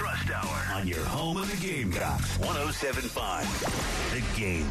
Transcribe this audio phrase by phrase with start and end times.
[0.00, 2.38] Trust Hour on your home of the Gamecocks.
[2.38, 3.44] 1075.
[4.14, 4.66] The game.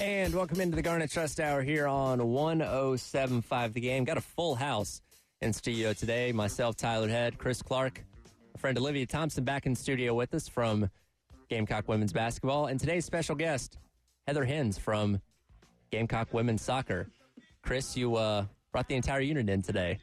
[0.00, 4.04] And welcome into the Garnet Trust Hour here on 1075 The Game.
[4.04, 5.02] Got a full house
[5.42, 6.32] in studio today.
[6.32, 8.02] Myself, Tyler Head, Chris Clark,
[8.54, 10.88] our friend Olivia Thompson back in studio with us from
[11.50, 12.64] Gamecock Women's Basketball.
[12.64, 13.76] And today's special guest,
[14.26, 15.20] Heather Hinz from
[15.90, 17.08] Gamecock Women's Soccer.
[17.60, 19.98] Chris, you uh, brought the entire unit in today.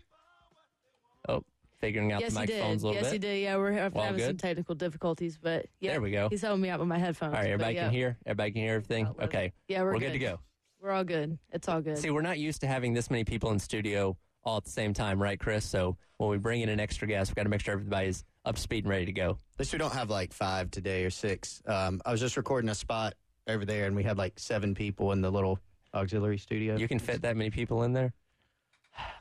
[1.27, 1.43] Oh,
[1.79, 2.83] figuring out Yes, the he microphones did.
[2.83, 3.05] a little yes, bit.
[3.05, 3.43] Yes, he did.
[3.43, 4.39] Yeah, we're All having some good?
[4.39, 6.29] technical difficulties, but yeah, There we go.
[6.29, 7.33] He's helping me out with my headphones.
[7.33, 8.17] All right, but everybody yeah, can hear?
[8.25, 9.05] Everybody can hear everything?
[9.05, 9.53] we're- Okay.
[9.67, 9.99] yeah, we're good.
[10.01, 10.13] good.
[10.13, 10.39] to go.
[10.81, 11.37] We're all good.
[11.51, 11.97] It's all good.
[11.97, 14.93] See, we're not used to having this many people in studio all at the same
[14.93, 15.65] time, right, Chris?
[15.65, 18.55] So when we bring in an extra guest, we've got to make sure everybody's up
[18.55, 19.31] to speed and ready to go.
[19.55, 21.61] At least we don't have like five today or six.
[21.65, 23.15] Um, I was just recording a spot
[23.47, 25.59] over there, and we had like seven people in the little
[25.93, 26.77] auxiliary studio.
[26.77, 28.13] You can fit that many people in there?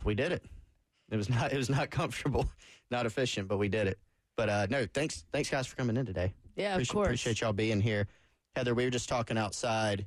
[0.05, 0.45] we did it.
[1.11, 1.53] It was not.
[1.53, 2.49] It was not comfortable,
[2.91, 3.99] not efficient, but we did it.
[4.37, 6.35] But uh, no, thanks, thanks guys for coming in today.
[6.57, 7.07] Yeah, of appreciate, course.
[7.07, 8.07] Appreciate y'all being here,
[8.55, 8.75] Heather.
[8.75, 10.07] We were just talking outside.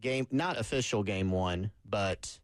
[0.00, 2.38] Game, not official game one, but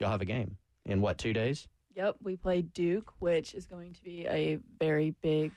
[0.00, 1.68] y'all have a game in what two days?
[1.94, 5.52] Yep, we played Duke, which is going to be a very big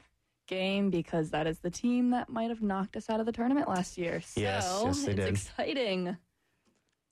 [0.47, 3.67] game because that is the team that might have knocked us out of the tournament
[3.67, 4.21] last year.
[4.21, 5.27] So Yes, yes, they it's did.
[5.29, 6.17] exciting.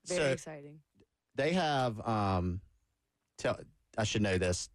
[0.06, 0.80] Very So- exciting.
[1.34, 2.00] They have.
[2.08, 2.62] Um,
[3.40, 3.58] tell
[3.98, 4.70] I should know this.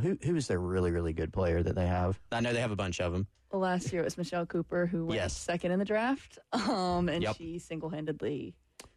[0.00, 2.18] Who who is their really really good player that they have?
[2.30, 3.26] I know they have a bunch of them.
[3.50, 5.36] Well, last year it was Michelle Cooper who went Yes.
[5.36, 7.36] second in the draft, um, and Yep.
[7.36, 8.54] she single-handedly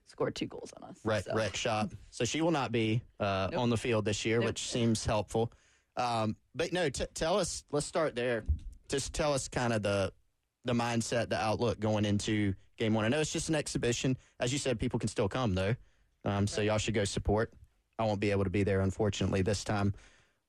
[0.08, 0.98] scored two goals on us.
[1.06, 1.36] Rec, so.
[1.36, 1.92] rec shop.
[2.10, 4.48] So she will not be uh, on the field this year, Nope.
[4.48, 5.52] which seems helpful.
[5.96, 7.64] Um, but no, t- tell us.
[7.72, 8.44] Let's start there.
[8.90, 10.12] Just tell us kind of the
[10.66, 13.06] the mindset, the outlook going into game one.
[13.06, 14.18] I know it's just an exhibition.
[14.40, 15.76] As you said, people can still come though,
[16.26, 17.54] um, so y'all should go support.
[18.00, 19.94] I won't be able to be there unfortunately this time.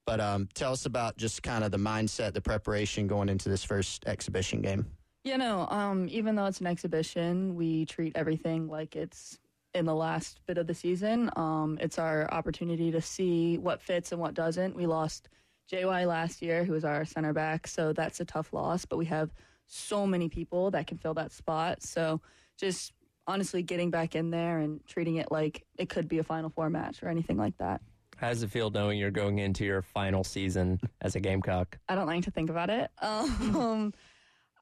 [0.06, 3.62] But um, tell us about just kind of the mindset, the preparation going into this
[3.62, 4.86] first exhibition game.
[5.24, 9.38] You know, um, even though it's an exhibition, we treat everything like it's
[9.74, 11.30] in the last bit of the season.
[11.36, 14.74] Um, it's our opportunity to see what fits and what doesn't.
[14.74, 15.28] We lost
[15.70, 19.04] JY last year, who was our center back, so that's a tough loss, but we
[19.06, 19.30] have
[19.66, 21.82] so many people that can fill that spot.
[21.82, 22.20] So
[22.58, 22.92] just
[23.30, 26.68] honestly getting back in there and treating it like it could be a Final Four
[26.68, 27.80] match or anything like that.
[28.16, 31.78] How does it feel knowing you're going into your final season as a Gamecock?
[31.88, 32.90] I don't like to think about it.
[33.02, 33.94] Um,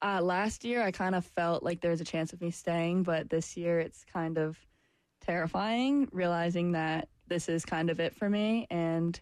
[0.01, 3.03] uh, last year, I kind of felt like there was a chance of me staying,
[3.03, 4.57] but this year it's kind of
[5.21, 8.69] terrifying, realizing that this is kind of it for me.
[8.71, 9.21] And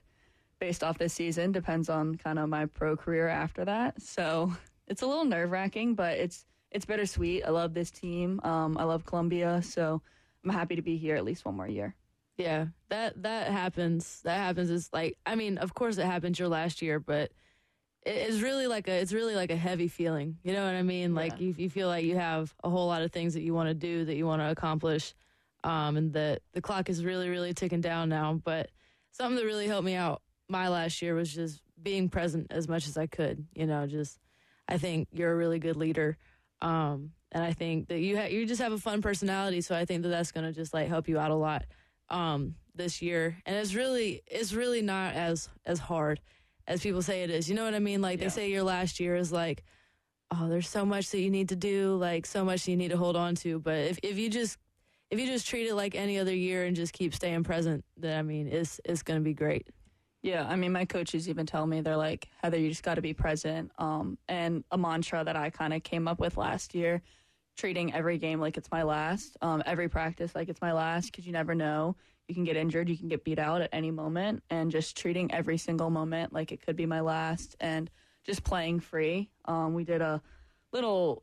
[0.59, 4.03] based off this season, depends on kind of my pro career after that.
[4.03, 4.53] So
[4.87, 6.45] it's a little nerve wracking, but it's
[6.77, 7.43] it's bittersweet.
[7.47, 8.39] I love this team.
[8.45, 10.03] Um, I love Columbia, so
[10.45, 11.95] I'm happy to be here at least one more year.
[12.37, 14.21] Yeah, that that happens.
[14.25, 14.69] That happens.
[14.69, 17.33] Is like, I mean, of course it happened your last year, but
[18.05, 20.37] it, it's really like a it's really like a heavy feeling.
[20.45, 21.15] You know what I mean?
[21.15, 21.47] Like Yeah.
[21.47, 23.75] you you feel like you have a whole lot of things that you want to
[23.75, 25.15] do that you want to accomplish,
[25.65, 28.35] um, and that the clock is really really ticking down now.
[28.45, 28.69] But
[29.13, 32.87] something that really helped me out my last year was just being present as much
[32.87, 33.47] as I could.
[33.55, 34.19] You know, just
[34.69, 36.19] I think you're a really good leader.
[36.63, 39.85] Um, and I think that you ha- you just have a fun personality, so I
[39.85, 41.65] think that that's going to just like help you out a lot
[42.09, 43.37] um, this year.
[43.45, 46.21] And it's really it's really not as as hard
[46.67, 47.49] as people say it is.
[47.49, 48.01] You know what I mean?
[48.01, 48.27] Like Yeah.
[48.27, 49.65] they say your last year is like,
[50.31, 52.97] oh, there's so much that you need to do, like so much you need to
[52.97, 53.59] hold on to.
[53.59, 54.57] But if if you just
[55.11, 58.19] if you just treat it like any other year and just keep staying present, then
[58.19, 59.69] I mean, it's it's going to be great.
[60.27, 63.01] Yeah, I mean, my coaches even tell me they're like, Heather, you just got to
[63.01, 63.71] be present.
[63.79, 67.01] Um, and a mantra that I kind of came up with last year,
[67.57, 71.29] treating every game like it's my last, um, every practice like it's my last, because
[71.29, 71.95] you never know.
[72.27, 75.33] You can get injured, you can get beat out at any moment, and just treating
[75.33, 77.89] every single moment like it could be my last, and
[78.25, 79.31] just playing free.
[79.45, 80.21] Um, we did a
[80.73, 81.23] little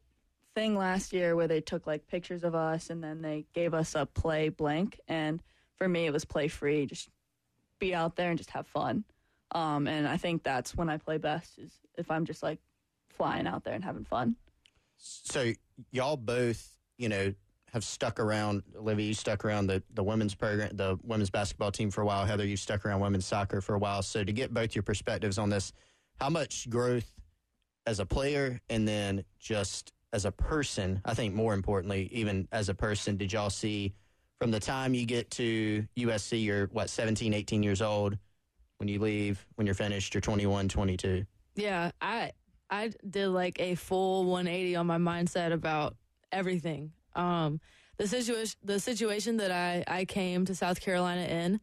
[0.55, 3.95] thing last year where they took like pictures of us and then they gave us
[3.95, 5.43] a play blank, and
[5.75, 7.09] for me it was play free, just
[7.83, 9.03] be out there and just have fun.
[9.51, 12.59] Um, and I think that's when I play best is if I'm just like
[13.09, 14.35] flying out there and having fun.
[14.97, 15.51] So
[15.91, 16.65] y'all both,
[16.97, 17.33] you know,
[17.73, 18.63] have stuck around.
[18.77, 22.25] Olivia, you stuck around the, the women's program, the women's basketball team for a while.
[22.25, 24.01] Heather, you stuck around women's soccer for a while.
[24.01, 25.73] So to get both your perspectives on this,
[26.21, 27.11] how much growth
[27.85, 32.69] as a player and then just as a person, I think more importantly, even as
[32.69, 33.93] a person, did y'all see
[34.43, 38.17] from the time you get to USC, you're what, 17, 18 years old?
[38.75, 41.25] When you leave, when you're finished, you're 21, 22.
[41.55, 42.31] Yeah, I
[42.69, 45.95] I did like a full 180 on my mindset about
[46.33, 46.91] everything.
[47.15, 47.61] Um,
[47.95, 51.53] the situation the situation that I I came to South Carolina in,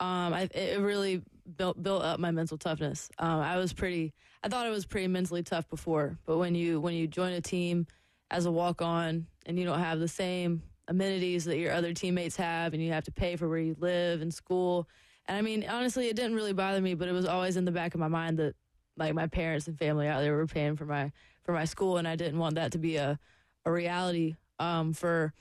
[0.00, 1.22] um, I, it really
[1.56, 3.10] built built up my mental toughness.
[3.18, 4.14] Um, I was pretty.
[4.44, 7.40] I thought I was pretty mentally tough before, but when you when you join a
[7.40, 7.88] team
[8.30, 12.36] as a walk on and you don't have the same amenities that your other teammates
[12.36, 14.86] have, and you have to pay for where you live and school.
[15.26, 17.70] And I mean, honestly, it didn't really bother me, but it was always in the
[17.70, 18.54] back of my mind that
[18.96, 21.12] like my parents and family out there were paying for my
[21.44, 23.18] for my school, and I didn't want that to be a
[23.64, 25.32] a reality um, for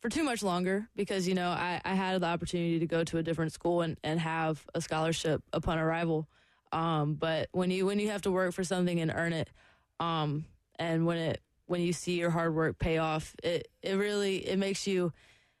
[0.00, 3.18] for too much longer because you know I, I had the opportunity to go to
[3.18, 6.28] a different school and, and have a scholarship upon arrival.
[6.72, 9.48] Um, but when you when you have to work for something and earn it,
[10.00, 10.44] um,
[10.78, 14.58] and when it when you see your hard work pay off, it it really it
[14.58, 15.12] makes you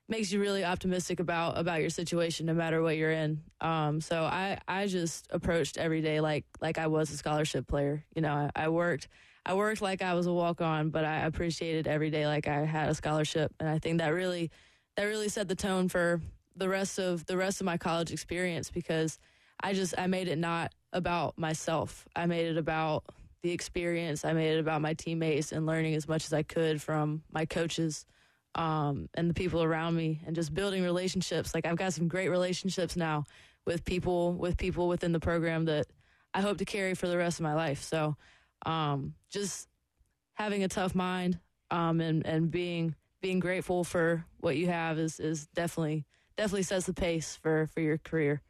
[0.08, 3.42] makes you really optimistic about about your situation no matter what you're in.
[3.60, 8.04] Um, so I I just approached every day like like I was a scholarship player.
[8.14, 9.08] You know, I, I worked
[9.44, 12.64] I worked like I was a walk on, but I appreciated every day like I
[12.64, 14.50] had a scholarship, and I think that really
[14.96, 16.20] that really set the tone for
[16.56, 19.18] the rest of the rest of my college experience because
[19.60, 22.06] I just I made it not about myself.
[22.16, 23.04] I made it about
[23.42, 24.24] the experience.
[24.24, 27.46] I made it about my teammates and learning as much as I could from my
[27.46, 28.06] coaches
[28.54, 31.54] um, and the people around me, and just building relationships.
[31.54, 33.24] Like I've got some great relationships now
[33.66, 35.86] with people with people within the program that
[36.32, 37.82] I hope to carry for the rest of my life.
[37.82, 38.16] So
[38.64, 39.68] um, just
[40.34, 41.38] having a tough mind
[41.70, 46.06] um, and and being being grateful for what you have is is definitely
[46.36, 48.42] definitely sets the pace for for your career.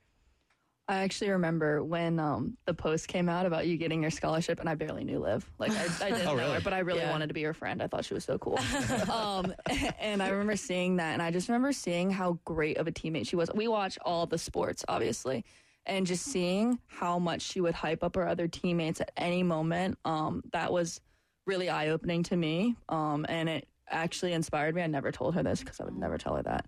[0.89, 4.69] I actually remember when um, the post came out about you getting your scholarship, and
[4.69, 5.45] I barely knew Liv.
[5.59, 7.11] Like I, I didn't Oh, know her, but I really Yeah.
[7.11, 7.83] wanted to be her friend.
[7.83, 8.59] I thought she was so cool.
[9.13, 9.53] um,
[9.99, 13.27] and I remember seeing that, and I just remember seeing how great of a teammate
[13.27, 13.51] she was.
[13.53, 15.45] We watch all the sports, obviously,
[15.87, 19.99] and just seeing how much she would hype up her other teammates at any moment.
[20.05, 21.01] Um, that was
[21.47, 24.83] really eye opening to me, um, and it actually inspired me.
[24.83, 26.67] I never told her this because I would never tell her that.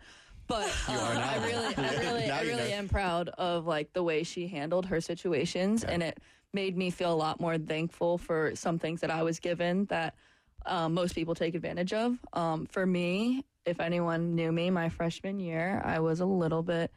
[0.48, 4.48] But um, I really, I really, I really am proud of like the way she
[4.48, 6.18] handled her situations, and it
[6.52, 10.14] made me feel a lot more thankful for some things that I was given that
[10.66, 12.18] um, most people take advantage of.
[12.32, 16.90] Um, for me, if anyone knew me, my freshman year, I was a little bit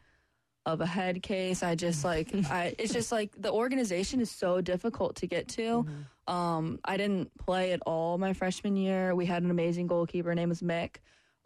[0.64, 1.62] of a head case.
[1.62, 5.86] I just like I it's just like the organization is so difficult to get to.
[6.28, 9.14] Um, I didn't play at all my freshman year.
[9.14, 10.28] We had an amazing goalkeeper.
[10.28, 10.96] Her name was Mick.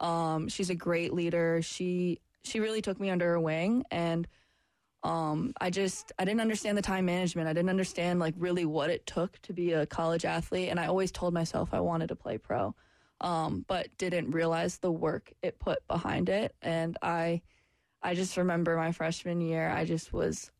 [0.00, 1.60] Um, she's a great leader.
[1.62, 4.28] She she really took me under her wing and
[5.06, 7.48] um, I just I didn't understand the time management.
[7.48, 10.86] I didn't understand like really what it took to be a college athlete, and I
[10.86, 12.74] always told myself I wanted to play pro,
[13.20, 16.56] um, but didn't realize the work it put behind it.
[16.60, 17.42] And I
[18.02, 20.50] I just remember my freshman year, I just was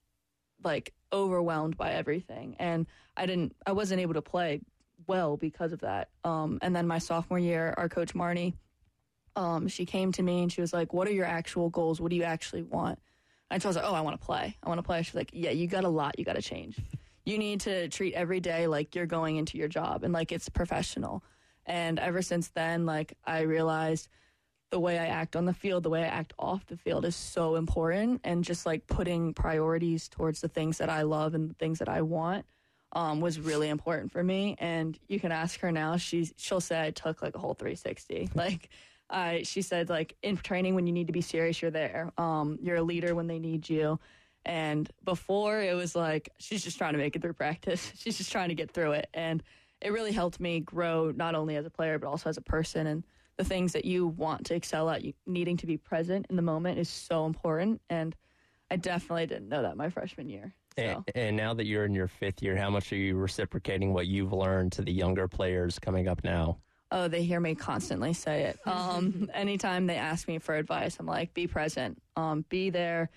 [0.62, 2.86] like overwhelmed by everything, and
[3.16, 4.60] I didn't I wasn't able to play
[5.08, 6.10] well because of that.
[6.22, 8.54] Um, and then my sophomore year, our coach Marnie,
[9.36, 12.00] um, she came to me and she was like, "What are your actual goals?
[12.00, 12.98] What do you actually want?"
[13.50, 14.56] And so I was like, "Oh, I want to play.
[14.62, 16.18] I want to play." She's like, "Yeah, you got a lot.
[16.18, 16.78] You got to change.
[17.24, 20.48] You need to treat every day like you're going into your job and like it's
[20.48, 21.22] professional."
[21.66, 24.08] And ever since then, like I realized
[24.70, 27.14] the way I act on the field, the way I act off the field is
[27.14, 28.20] so important.
[28.24, 31.88] And just like putting priorities towards the things that I love and the things that
[31.88, 32.46] I want
[32.92, 34.56] um, was really important for me.
[34.58, 35.96] And you can ask her now.
[35.96, 38.30] She's she'll say I took like a whole 360.
[38.34, 38.70] like
[39.10, 42.12] I, she said like in training when you need to be serious, you're there.
[42.18, 43.98] Um, you're a leader when they need you.
[44.44, 47.92] And before it was like she's just trying to make it through practice.
[47.96, 49.08] she's just trying to get through it.
[49.14, 49.42] And
[49.80, 52.86] it really helped me grow not only as a player but also as a person
[52.86, 53.04] and
[53.36, 56.42] the things that you want to excel at you, needing to be present in the
[56.42, 58.16] moment is so important and
[58.70, 61.94] i definitely didn't know that my freshman year so And, and now that you're in
[61.94, 65.78] your fifth year, how much are you reciprocating what you've learned to the younger players
[65.78, 66.58] coming up now?
[66.90, 68.58] Oh they hear me constantly say it.
[68.66, 72.00] Um, anytime they ask me for advice i'm like be present.
[72.16, 73.10] Um, be there.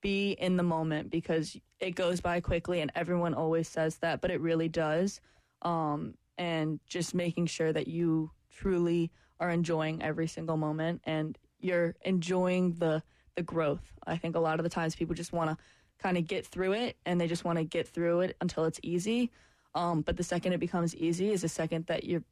[0.00, 4.30] Be in the moment because it goes by quickly and everyone always says that but
[4.30, 5.20] it really does.
[5.62, 11.94] Um, and just making sure that you truly are enjoying every single moment and you're
[12.02, 13.02] enjoying the
[13.36, 13.92] the growth.
[14.06, 15.56] I think a lot of the times people just want to
[15.98, 18.80] kind of get through it and they just want to get through it until it's
[18.82, 19.30] easy.
[19.74, 22.22] Um, but the second it becomes easy is the second that you're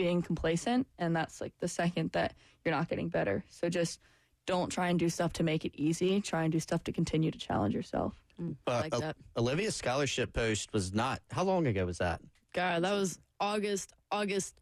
[0.00, 2.32] being complacent and that's like the second that
[2.64, 4.00] you're not getting better so just
[4.46, 7.30] don't try and do stuff to make it easy try and do stuff to continue
[7.30, 8.52] to challenge yourself mm.
[8.52, 9.16] uh, But like O- that.
[9.36, 11.20] Olivia's scholarship post was not.
[11.30, 12.22] How long ago was that?
[12.54, 14.54] God, that was August August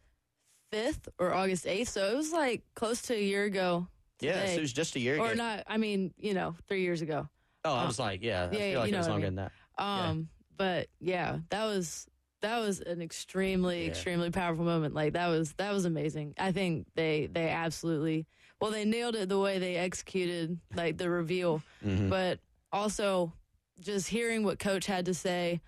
[0.73, 3.87] fifth or August eighth, so it was like close to a year ago.
[4.21, 5.25] Yeah, so it was just a year ago.
[5.25, 5.63] or not.
[5.69, 7.29] I mean, you know, three years ago.
[7.65, 9.15] oh, I uh, was like, yeah, I yeah, feel like you it was know I
[9.15, 9.37] longer mean.
[9.37, 9.85] than that.
[9.85, 12.09] Um, but yeah, that was
[12.41, 13.89] that was an extremely Yeah.
[13.91, 14.95] extremely powerful moment.
[14.95, 16.35] Like that was that was amazing.
[16.39, 18.27] I think they they absolutely
[18.61, 22.09] well they nailed it the way they executed like the reveal, Mhm.
[22.11, 22.41] but
[22.73, 23.33] also
[23.81, 25.61] just hearing what coach had to say,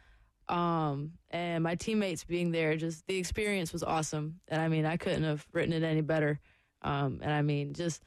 [0.49, 4.41] um, and my teammates being there, just the experience was awesome.
[4.49, 6.41] And I mean, I couldn't have written it any better.
[6.83, 8.03] Um, and I mean, just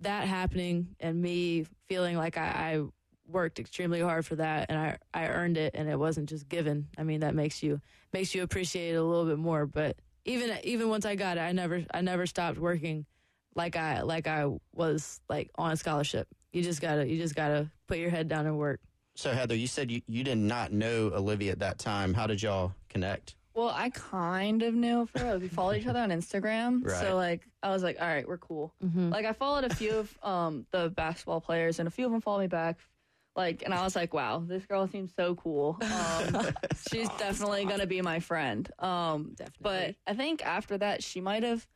[0.00, 2.42] that happening and me feeling like I,
[2.76, 2.82] I
[3.28, 6.88] worked extremely hard for that and I, I earned it and it wasn't just given.
[6.96, 7.80] I mean, that makes you
[8.12, 9.66] makes you appreciate it a little bit more.
[9.66, 13.06] But even even once I got it, I never I never stopped working
[13.54, 16.26] like I like I was like on a scholarship.
[16.52, 18.80] You just gotta you just gotta put your head down and work.
[19.14, 22.14] So Heather, you said you, you did not know Olivia at that time.
[22.14, 23.34] How did y'all connect?
[23.54, 25.38] Well, I kind of knew for real.
[25.40, 27.00] We followed each other on Instagram, Right.
[27.00, 28.72] so like I was like, all right, we're cool.
[28.80, 32.20] Like I followed a few of um the basketball players, and a few of them
[32.20, 32.76] followed me back.
[33.38, 35.78] Like, and I was like, wow, this girl seems so cool.
[35.88, 36.48] Um,
[36.90, 38.68] she's definitely gonna be my friend.
[38.80, 41.66] Um, But I think after that, she might have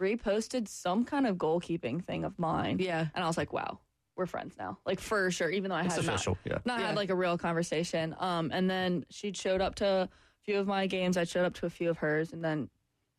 [0.00, 2.78] reposted some kind of goalkeeping thing of mine.
[2.78, 3.06] Yeah.
[3.14, 3.80] and I was like, wow,
[4.16, 4.78] we're friends now.
[4.86, 6.58] Like for sure, even though I It's had not- yeah.
[6.64, 6.86] not Yeah.
[6.88, 8.14] had like a real conversation.
[8.18, 10.08] Um, and then she showed up to a
[10.44, 11.16] few of my games.
[11.16, 12.68] I showed up to a few of hers, and then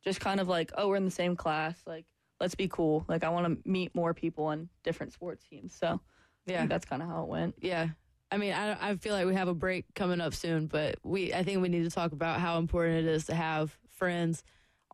[0.03, 1.81] just kind of like, oh, we're in the same class.
[1.85, 2.05] Like,
[2.39, 3.05] let's be cool.
[3.07, 5.73] Like, I want to meet more people in different sports teams.
[5.73, 5.99] So,
[6.45, 6.65] yeah, Yeah.
[6.67, 7.55] that's kind of how it went.
[7.61, 7.89] Yeah.
[8.31, 11.33] I mean, I, I feel like we have a break coming up soon, but we
[11.33, 14.43] I think we need to talk about how important it is to have friends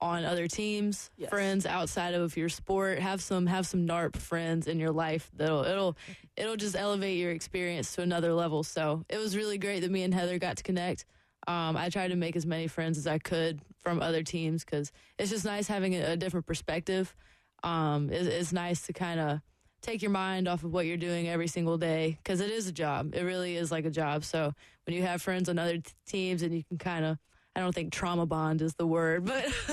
[0.02, 1.30] on other teams, Yes.
[1.30, 3.00] friends outside of your sport.
[3.00, 5.98] Have some have some NARP friends in your life that'll it'll
[6.36, 8.64] it'll just elevate your experience to another level.
[8.64, 11.06] So it was really great that me and Heather got to connect.
[11.48, 14.92] Um, I tried to make as many friends as I could from other teams because
[15.18, 17.16] it's just nice having a, a different perspective.
[17.64, 19.42] Um, it's, it's nice to kind of
[19.82, 22.72] take your mind off of what you're doing every single day because it is a
[22.72, 23.14] job.
[23.14, 24.24] It really is like a job.
[24.24, 24.54] So
[24.86, 27.18] when you have friends on other t- teams and you can kind of,
[27.56, 29.46] I don't think trauma bond is the word, but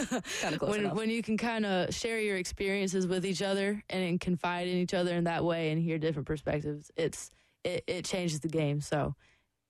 [0.59, 0.95] close when enough.
[0.95, 4.95] when you can kind of share your experiences with each other and confide in each
[4.95, 7.31] other in that way and hear different perspectives, it's
[7.65, 8.81] it, it changes the game.
[8.81, 9.15] So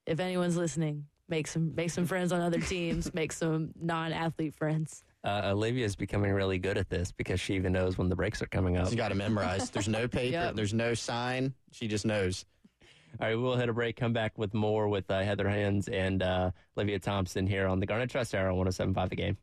[0.06, 5.02] if anyone's listening, make some make some friends on other teams, make some non-athlete friends.
[5.26, 8.40] Uh, Olivia is becoming really good at this because she even knows when the breaks
[8.42, 8.92] are coming up.
[8.92, 9.70] You got to memorize.
[9.70, 10.30] There's no paper.
[10.32, 10.54] Yep.
[10.54, 11.52] There's no sign.
[11.72, 12.44] She just knows.
[13.20, 13.96] All right, we'll hit a break.
[13.96, 17.86] Come back with more with uh, Heather Hinz and uh, Olivia Thompson here on the
[17.86, 19.36] Garnet Trust Hour on 107.5 The Game.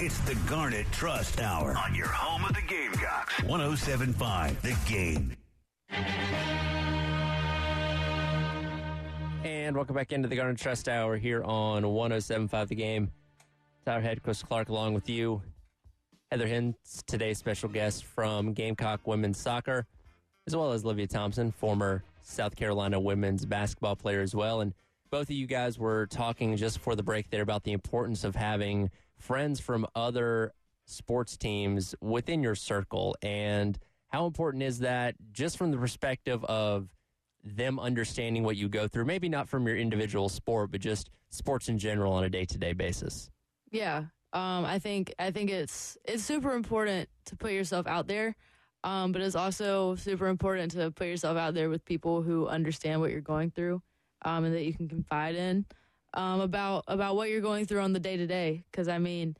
[0.00, 3.42] It's the Garnet Trust Hour on your home of the Gamecocks.
[3.42, 5.34] 1075 The Game.
[9.42, 13.10] And welcome back into the Garnet Trust Hour here on 107.5 The Game.
[13.84, 15.42] Tyler Head, Chris Clark, along with you.
[16.30, 19.86] Heather Hinz, today's special guest from Gamecock Women's Soccer,
[20.46, 24.60] as well as Olivia Thompson, former South Carolina women's basketball player as well.
[24.60, 24.74] And
[25.10, 28.36] both of you guys were talking just before the break there about the importance of
[28.36, 30.52] having friends from other
[30.84, 33.16] sports teams within your circle.
[33.22, 36.88] And how important is that just from the perspective of
[37.42, 41.68] them understanding what you go through, maybe not from your individual sport, but just sports
[41.70, 43.30] in general on a day to day basis.
[43.70, 44.04] Yeah.
[44.32, 48.36] Um, I think I think it's it's super important to put yourself out there,
[48.84, 53.00] um, but it's also super important to put yourself out there with people who understand
[53.00, 53.80] what you're going through,
[54.22, 55.64] um, and that you can confide in
[56.12, 58.64] um, about about what you're going through on the day to day.
[58.70, 59.34] Because I mean,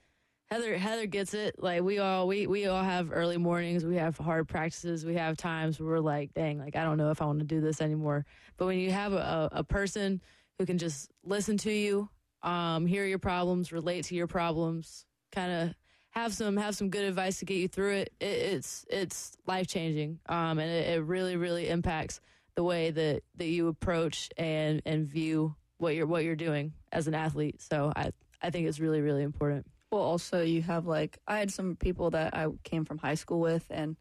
[0.50, 1.62] Heather Heather gets it.
[1.62, 3.84] Like we all we we all have early mornings.
[3.84, 5.04] We have hard practices.
[5.04, 7.44] We have times where we're like, dang, like I don't know if I want to
[7.44, 8.24] do this anymore.
[8.56, 10.22] But when you have a, a person
[10.58, 12.08] who can just listen to you,
[12.42, 15.74] um, hear your problems, relate to your problems, kind of
[16.10, 18.12] have some have some good advice to get you through it.
[18.20, 22.20] it it's it's life changing, um, and it, it really really impacts
[22.54, 27.06] the way that that you approach and and view what you're what you're doing as
[27.06, 27.60] an athlete.
[27.62, 29.66] So I I think it's really really important.
[29.90, 33.40] Well, also you have like I had some people that I came from high school
[33.40, 33.96] with, and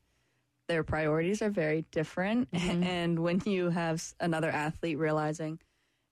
[0.68, 2.50] their priorities are very different.
[2.54, 5.60] And when you have another athlete realizing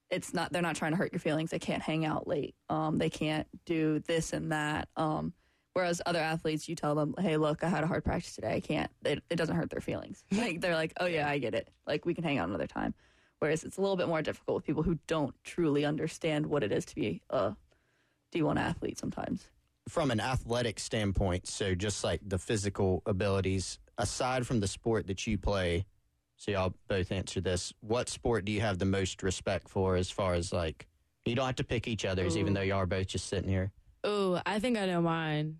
[0.09, 1.51] it's not, they're not trying to hurt your feelings.
[1.51, 2.55] They can't hang out late.
[2.69, 4.88] Um, they can't do this and that.
[4.95, 5.33] Um,
[5.74, 8.55] whereas other athletes, you tell them, "Hey, look, I had a hard practice today.
[8.55, 10.24] I can't." It, it doesn't hurt their feelings.
[10.31, 11.69] like they're like, "Oh yeah, I get it.
[11.88, 12.93] Like we can hang out another time."
[13.39, 16.71] Whereas it's a little bit more difficult with people who don't truly understand what it
[16.71, 17.55] is to be a
[18.33, 19.50] D1 athlete sometimes.
[19.89, 25.27] From an athletic standpoint, so just like the physical abilities, aside from the sport that
[25.27, 25.85] you play,
[26.38, 27.74] so y'all both answer this.
[27.82, 30.88] What sport do you have the most respect for as far as like,
[31.25, 33.72] you don't have to pick each other's, even though y'all are both just sitting here?
[34.04, 35.58] Oh, I think I know mine.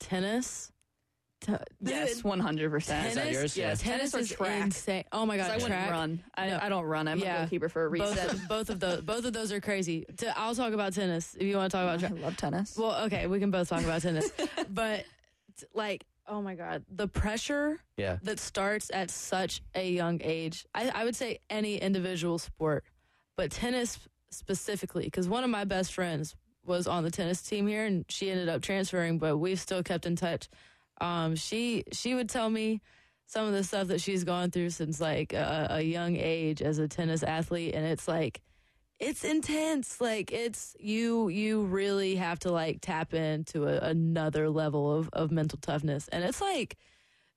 [0.00, 0.72] Tennis.
[1.40, 3.06] T- Yes, one hundred percent.
[3.08, 3.56] Is that yours?
[3.56, 3.74] Yeah, Yeah.
[3.74, 4.62] tennis, tennis or is track.
[4.62, 5.04] insane.
[5.12, 6.24] Oh my god, I wouldn't run.
[6.34, 6.58] I, No.
[6.62, 7.06] I don't run.
[7.06, 7.36] I'm Yeah.
[7.36, 8.16] a goalkeeper for a reason.
[8.16, 10.04] Both, both of those, both of those are crazy.
[10.16, 12.76] T- I'll talk about tennis if you want to talk about I love tennis.
[12.76, 14.32] Well, okay, we can both talk about tennis,
[14.70, 15.04] but
[15.74, 16.84] like, Oh my God.
[16.94, 18.18] The pressure Yeah.
[18.22, 20.66] that starts at such a young age.
[20.74, 22.84] I, I would say any individual sport,
[23.36, 23.98] but tennis
[24.30, 28.30] specifically, because one of my best friends was on the tennis team here and she
[28.30, 30.48] ended up transferring, but we've still kept in touch.
[31.00, 32.82] Um, she she would tell me
[33.26, 36.78] some of the stuff that she's gone through since like a, a young age as
[36.78, 38.42] a tennis athlete, and it's like
[38.98, 40.00] it's intense.
[40.00, 45.30] Like it's you you really have to like tap into a, another level of, of
[45.30, 46.76] mental toughness, and it's like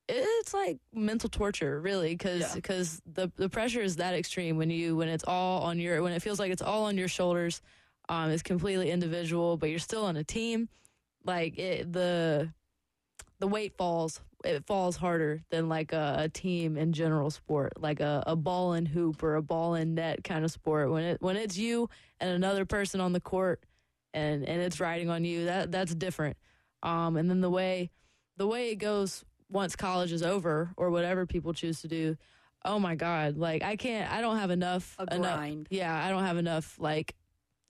[0.09, 3.13] it's like mental torture really because Yeah.
[3.13, 6.21] the the pressure is that extreme when you when it's all on your when it
[6.21, 7.61] feels like it's all on your shoulders
[8.09, 10.67] um it's completely individual but you're still on a team
[11.23, 12.51] like it, the
[13.39, 17.99] the weight falls it falls harder than like a, a team in general sport like
[17.99, 20.91] a, a ball and hoop or a ball and net kind of sport.
[20.91, 23.63] When it when it's you and another person on the court
[24.13, 26.37] and and it's riding on you that that's different.
[26.83, 27.91] Um and then the way
[28.37, 32.17] the way it goes once college is over or whatever people choose to do
[32.63, 36.23] oh my god like i can't i don't have enough A enough yeah i don't
[36.23, 37.15] have enough like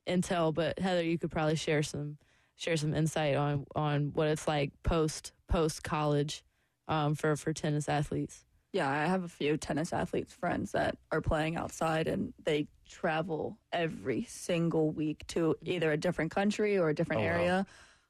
[0.08, 2.18] intel but heather you could probably share some
[2.56, 6.44] share some insight on on what it's like post post college
[6.92, 11.22] um for for tennis athletes Yeah, I have a few tennis athletes friends that are
[11.22, 16.94] playing outside and they travel every single week to either a different country or a
[16.96, 17.32] different Oh, wow.
[17.34, 17.66] area.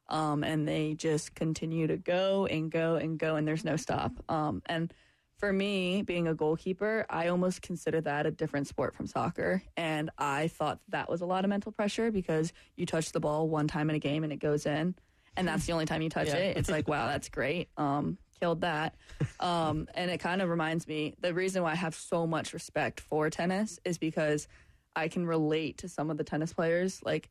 [0.09, 4.11] Um, and they just continue to go and go and go and there's no stop.
[4.29, 4.93] Um, and
[5.37, 9.63] for me, being a goalkeeper, I almost consider that a different sport from soccer.
[9.77, 13.47] And I thought that was a lot of mental pressure because you touch the ball
[13.49, 14.93] one time in a game and it goes in.
[15.37, 16.37] And that's the only time you touch Yeah.
[16.43, 16.57] it.
[16.57, 17.69] It's like, wow, that's great.
[17.77, 18.95] Um, killed that.
[19.39, 22.99] Um, and it kind of reminds me the reason why I have so much respect
[22.99, 24.47] for tennis is because
[24.95, 27.01] I can relate to some of the tennis players.
[27.03, 27.29] Like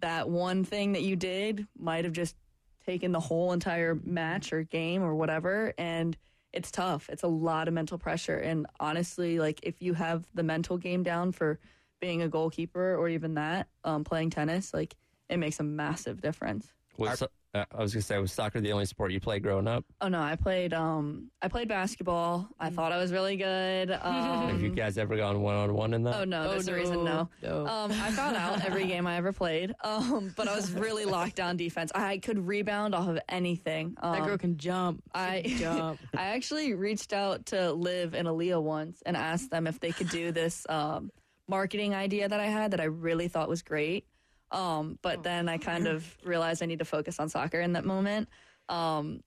[0.00, 2.34] that one thing that you did might have just
[2.84, 5.72] taken the whole entire match or game or whatever.
[5.78, 6.16] And
[6.52, 7.08] it's tough.
[7.08, 8.36] It's a lot of mental pressure.
[8.36, 11.60] And honestly, like if you have the mental game down for
[12.00, 14.96] being a goalkeeper or even that, um, playing tennis, like
[15.30, 16.72] it makes a massive difference.
[16.98, 19.68] Was, so- uh, I was gonna say, was soccer the only sport you played growing
[19.68, 19.84] up?
[20.00, 22.48] Oh no, I played um I played basketball.
[22.58, 23.98] I thought I was really good.
[24.12, 26.14] Um, Have you guys ever gone one on one in that?
[26.20, 27.28] oh no, there's a reason no.
[27.42, 27.66] no.
[27.66, 29.74] Um, I found out every game I ever played.
[29.84, 31.92] Um, but I was really locked down defense.
[31.94, 33.94] I could rebound off of anything.
[34.00, 38.26] Um, that girl can jump I can jump I actually reached out to Liv and
[38.26, 41.10] Aaliyah once and asked them if they could do this um,
[41.48, 44.06] marketing idea that I had that I really thought was great.
[44.52, 47.84] Um, but then I kind of realized I need to focus on soccer in that
[47.84, 48.28] moment.
[48.68, 49.22] Um,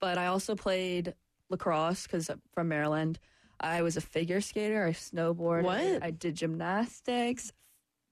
[0.00, 1.14] but I also played
[1.50, 3.18] lacrosse because from Maryland.
[3.60, 4.86] I was a figure skater.
[4.86, 5.64] I snowboarded.
[5.64, 6.02] What?
[6.02, 7.52] I did gymnastics.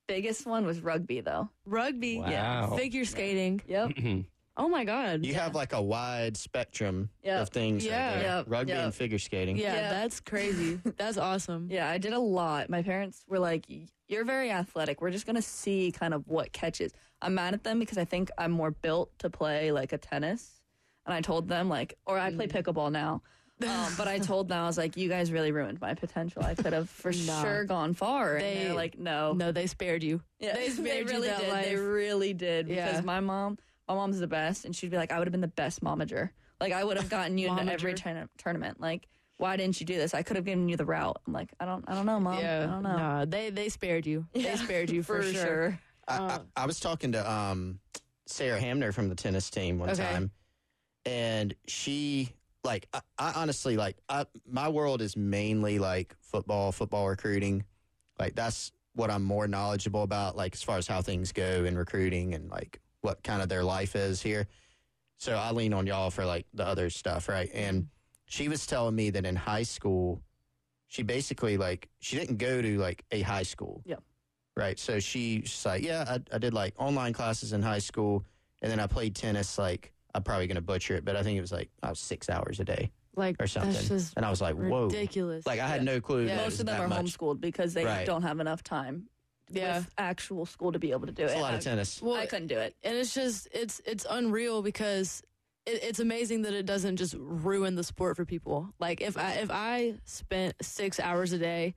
[0.07, 1.49] Biggest one was rugby, though.
[1.65, 2.75] rugby Wow.
[2.75, 3.91] figure skating Yep.
[4.59, 7.41] oh my god You have like a wide spectrum Yep.
[7.41, 7.83] of things.
[7.85, 8.13] right Yeah.
[8.13, 8.23] there.
[8.23, 8.45] Yep.
[8.47, 8.83] Rugby Yep.
[8.85, 9.57] and figure skating.
[9.57, 9.89] yeah, Yeah.
[9.89, 12.69] that's crazy that's awesome Yeah, I did a lot.
[12.69, 13.65] My parents were like,
[14.07, 15.01] "You're very athletic.
[15.01, 16.91] We're just gonna see kind of what catches."
[17.21, 20.61] I'm mad at them because I think I'm more built to play like a tennis,
[21.05, 23.21] and I told them like, or I play pickleball now.
[23.61, 26.41] Um, but I told them I was like, "You guys really ruined my potential.
[26.45, 27.41] I could have for Nah.
[27.41, 31.07] sure gone far." And They- they're like, "No, no they spared you yeah, they spared
[31.09, 31.49] you really that did.
[31.49, 31.65] life.
[31.65, 33.01] They really did because Yeah.
[33.01, 33.57] my mom,
[33.89, 36.29] my mom's the best, and she'd be like, "I would have been the best momager.
[36.61, 37.97] Like I would have gotten you into every Momager?
[38.03, 38.79] tourna- tournament.
[38.79, 40.13] Like." Why didn't you do this?
[40.13, 41.21] I could have given you the route.
[41.25, 42.39] I'm like, I don't, I don't know, mom.
[42.39, 42.97] I don't know.
[42.97, 44.25] Nah, they they spared you.
[44.33, 45.79] They spared you for, sure.
[46.09, 47.79] I, I, I was talking to um,
[48.25, 50.03] Sarah Hamner from the tennis team one Okay.
[50.03, 50.31] time,
[51.05, 52.33] and she
[52.65, 57.63] like I, I honestly like I, my world is mainly like football, football recruiting.
[58.19, 61.77] Like that's what I'm more knowledgeable about, like as far as how things go in
[61.77, 64.47] recruiting and like what kind of their life is here.
[65.17, 67.49] So I lean on y'all for like the other stuff, right?
[67.53, 67.87] And
[68.25, 70.21] she was telling me that in high school,
[70.87, 73.81] she basically like she didn't go to like a high school.
[73.85, 73.95] Yeah.
[74.55, 74.77] Right.
[74.79, 78.25] So she, she's like, yeah, I, I did like online classes in high school,
[78.61, 79.57] and then I played tennis.
[79.57, 82.29] Like I'm probably gonna butcher it, but I think it was like I was six
[82.29, 84.01] hours a day Like or something.
[84.17, 84.85] And I was like, whoa.
[84.85, 85.45] ridiculous.
[85.45, 86.25] Like I had no clue.
[86.27, 86.37] Yeah.
[86.37, 87.05] Most of them are much.
[87.05, 88.05] homeschooled because they Right.
[88.05, 89.07] don't have enough time
[89.51, 89.79] Yeah.
[89.79, 91.37] with actual school to be able to do It's it.
[91.37, 92.01] a lot of tennis.
[92.01, 92.75] well, I couldn't do it.
[92.83, 95.23] and it's just it's it's unreal because
[95.65, 98.69] it, it's amazing that it doesn't just ruin the sport for people.
[98.79, 101.75] Like if I if I spent six hours a day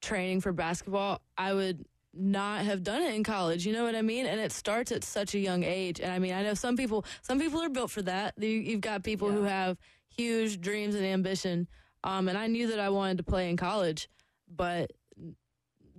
[0.00, 3.66] training for basketball, I would not have done it in college.
[3.66, 4.26] You know what I mean?
[4.26, 6.00] And it starts at such a young age.
[6.00, 8.34] And I mean, I know some people some people are built for that.
[8.38, 9.76] You, you've got people who have
[10.08, 11.68] huge dreams and ambition.
[12.04, 14.08] Um, and I knew that I wanted to play in college,
[14.48, 14.92] but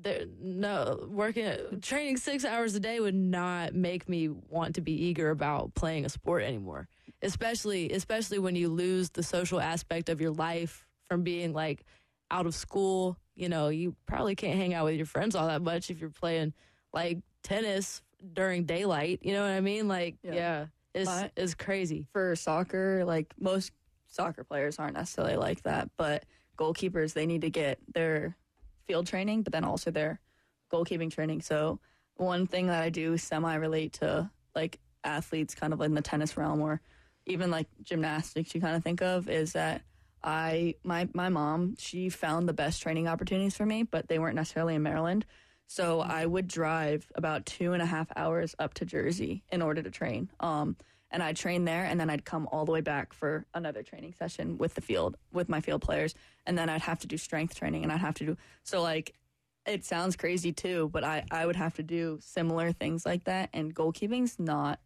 [0.01, 4.93] there, no working training six hours a day would not make me want to be
[4.93, 6.88] eager about playing a sport anymore
[7.21, 11.83] especially especially when you lose the social aspect of your life from being like
[12.31, 13.17] out of school.
[13.35, 16.09] You know, you probably can't hang out with your friends all that much if you're
[16.12, 16.53] playing
[16.93, 18.01] like tennis
[18.33, 19.19] during daylight.
[19.23, 19.88] You know what I mean?
[19.88, 20.65] Like, yeah, Yeah.
[20.93, 22.05] it's My- it's crazy.
[22.13, 23.71] for soccer, like most
[24.07, 26.25] soccer players aren't necessarily like that, but
[26.57, 28.35] goalkeepers they need to get their
[28.89, 30.19] field training, but then also their
[30.73, 31.41] goalkeeping training.
[31.41, 31.80] So
[32.15, 36.36] one thing that I do semi relate to like athletes kind of in the tennis
[36.36, 36.82] realm or
[37.28, 39.84] even like gymnastics you kind of think of is that
[40.23, 44.36] I my my mom, she found the best training opportunities for me, but they weren't
[44.36, 45.23] necessarily in Maryland.
[45.67, 49.84] So I would drive about two and a half hours up to Jersey in order
[49.84, 50.32] to train.
[50.39, 50.75] Um,
[51.12, 54.13] and I'd train there, and then I'd come all the way back for another training
[54.13, 57.56] session with the field with my field players, and then I'd have to do strength
[57.56, 59.15] training, and I'd have to do so like.
[59.65, 63.50] It sounds crazy too, but I, I would have to do similar things like that.
[63.54, 64.80] And goalkeeping's not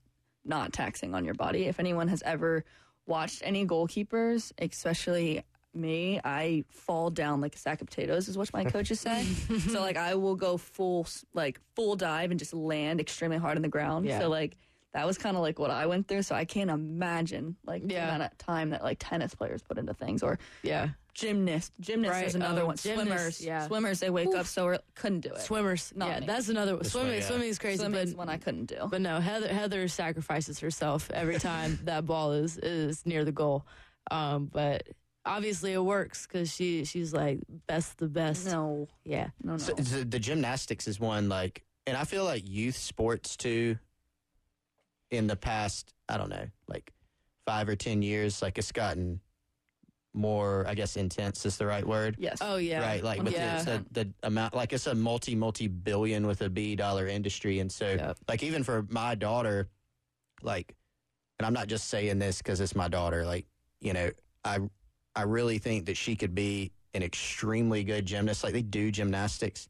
[0.44, 1.66] not taxing on your body.
[1.66, 2.66] If anyone has ever
[3.06, 8.52] watched any goalkeepers, especially me, I fall down like a sack of potatoes, is what
[8.54, 9.24] my coaches say.
[9.70, 13.62] so like I will go full like full dive and just land extremely hard on
[13.62, 14.06] the ground.
[14.06, 14.20] Yeah.
[14.20, 14.58] So like
[14.94, 16.22] that was kind of like what I went through.
[16.24, 18.08] So I can't imagine like the Yeah.
[18.16, 21.72] amount of time that like tennis players put into things or Yeah, gymnast.
[21.80, 22.26] Gymnast Right.
[22.28, 22.78] is another Oh, one.
[22.78, 23.42] gymnasts, Swimmers.
[23.42, 23.68] yeah.
[23.68, 24.00] Swimmers.
[24.00, 24.80] They wake up so early.
[24.96, 25.40] Couldn't do it.
[25.42, 25.92] swimmers.
[25.96, 26.26] Not yeah, me.
[26.28, 27.14] that's another This swimming.
[27.16, 27.22] yeah.
[27.28, 28.88] Swimming is crazy, Swimming's but one I couldn't do.
[28.90, 33.66] But no, Heather Heather sacrifices herself every time that ball is is near the goal.
[34.12, 34.88] Um, but
[35.26, 38.46] obviously it works because she she's like best the best.
[38.46, 39.58] no, Yeah, no, no.
[39.58, 43.78] So, so the gymnastics is one like, and I feel like youth sports too.
[45.14, 46.92] In the past, I don't know, like
[47.46, 49.20] five or ten years, like it's gotten
[50.14, 50.66] more.
[50.68, 52.16] I guess intense is the right word.
[52.20, 52.40] yes.
[52.42, 52.82] Oh yeah.
[52.82, 53.62] Right, like with yeah.
[53.64, 57.60] the, the, the amount, like it's a multi multi billion with a B dollar industry,
[57.60, 58.18] and so Yep.
[58.28, 59.70] like even for my daughter,
[60.42, 60.74] like,
[61.38, 63.46] and I'm not just saying this because it's my daughter, like
[63.82, 64.10] you know,
[64.44, 64.60] I
[65.16, 68.44] I really think that she could be an extremely good gymnast.
[68.44, 69.70] Like they do gymnastics,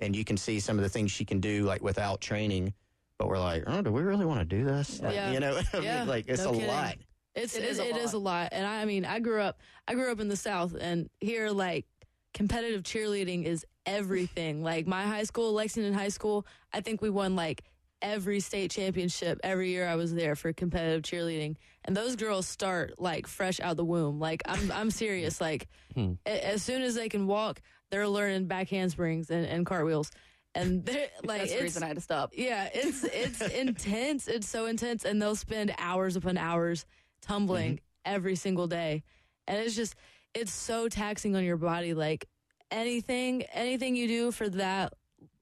[0.00, 2.74] and you can see some of the things she can do like without training.
[3.20, 4.98] But we're like, oh, do we really want to do this?
[5.02, 5.30] Like, Yeah.
[5.32, 6.68] You know, I mean, Yeah, like it's no a kidding.
[6.68, 6.96] lot.
[7.34, 8.14] It's It it is is, a it is lot.
[8.14, 10.74] a lot, and I, I mean, I grew up I grew up in the South,
[10.80, 11.84] and here like
[12.32, 14.62] competitive cheerleading is everything.
[14.62, 17.62] like my high school, Lexington High School, I think we won like
[18.02, 22.94] every state championship every year I was there for competitive cheerleading, and those girls start
[22.98, 24.18] like fresh out the womb.
[24.18, 25.42] Like I'm I'm serious.
[25.42, 26.12] Like hmm.
[26.26, 30.10] a- as soon as they can walk, they're learning back handsprings and, and cartwheels,
[30.54, 32.32] and they're like That's the it's reason I had to stop.
[32.34, 34.28] yeah, it's it's intense.
[34.28, 36.86] It's so intense, and they'll spend hours upon hours
[37.22, 38.14] tumbling mm-hmm.
[38.14, 39.02] every single day,
[39.46, 39.94] and it's just
[40.34, 41.94] it's so taxing on your body.
[41.94, 42.26] Like
[42.70, 44.94] anything, anything you do for that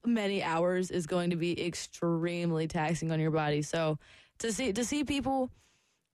[0.05, 3.61] many hours is going to be extremely taxing on your body.
[3.61, 3.97] So
[4.39, 5.49] to see to see people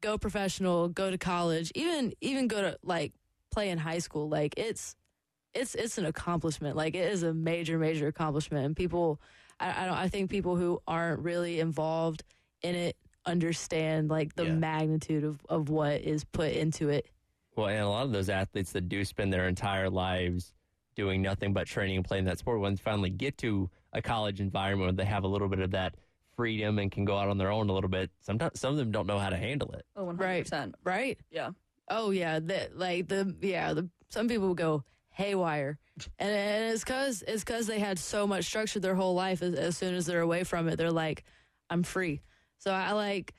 [0.02, 3.14] go professional, go to college, even even go to like
[3.52, 4.96] play in high school, like it's
[5.56, 6.76] it's it's an accomplishment.
[6.76, 9.20] Like it is a major major accomplishment, and people
[9.60, 9.98] I, I don't.
[9.98, 12.24] I think people who aren't really involved
[12.62, 14.54] in it understand like the Yeah.
[14.54, 17.08] magnitude of of what is put into it.
[17.56, 20.54] Well, and a lot of those athletes that do spend their entire lives
[20.96, 24.39] doing nothing but training and playing that sport, when they finally get to a college
[24.41, 25.96] environment where they have a little bit of that
[26.36, 28.91] freedom and can go out on their own a little bit, sometimes some of them
[28.91, 29.86] don't know how to handle it.
[29.96, 30.18] Oh, 100%.
[30.20, 30.74] Right.
[30.84, 31.20] Right?
[31.32, 31.52] Yeah.
[31.89, 34.84] Oh yeah, the, like the yeah, the some people go
[35.15, 35.80] haywire,
[36.19, 39.41] and, and it's cause it's cause they had so much structure their whole life.
[39.41, 41.23] As, as soon as they're away from it, they're like,
[41.69, 42.21] I'm free.
[42.60, 43.34] So I like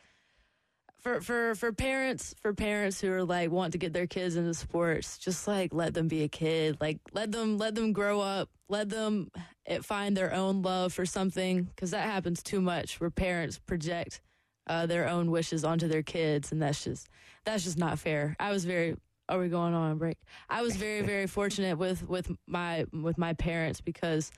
[1.01, 4.55] for for for parents for parents who are like want to get their kids into
[4.55, 6.79] sports, just like let them be a kid.
[6.81, 8.49] Like let them let them grow up.
[8.69, 9.31] Let them
[9.67, 14.21] eh, find their own love for something because that happens too much where parents project
[14.67, 17.09] uh, their own wishes onto their kids, and that's just
[17.45, 18.37] that's just not fair.
[18.41, 18.97] I was very.
[19.29, 20.19] Are we going on a break?
[20.49, 24.31] I was very very fortunate with with my with my parents because,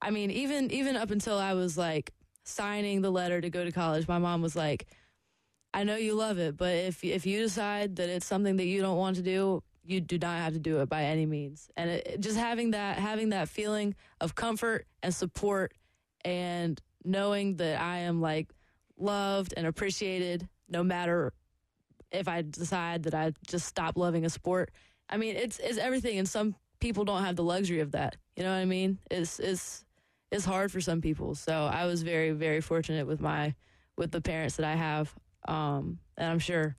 [0.00, 2.12] I mean, even even up until I was like
[2.44, 4.86] signing the letter to go to college, my mom was like,
[5.74, 8.80] "I know you love it, but if if you decide that it's something that you
[8.80, 11.90] don't want to do, you do not have to do it by any means." And
[11.90, 15.74] it, just having that having that feeling of comfort and support,
[16.24, 18.48] and knowing that I am like
[18.96, 21.32] loved and appreciated no matter
[22.14, 24.70] if I decide that I just stop loving a sport.
[25.08, 28.16] I mean, it's it's everything and some people don't have the luxury of that.
[28.36, 28.98] You know what I mean?
[29.10, 29.84] It's it's
[30.30, 31.34] it's hard for some people.
[31.34, 33.54] So I was very very fortunate with my
[33.96, 35.12] with the parents that I have.
[35.46, 36.76] Um and I'm sure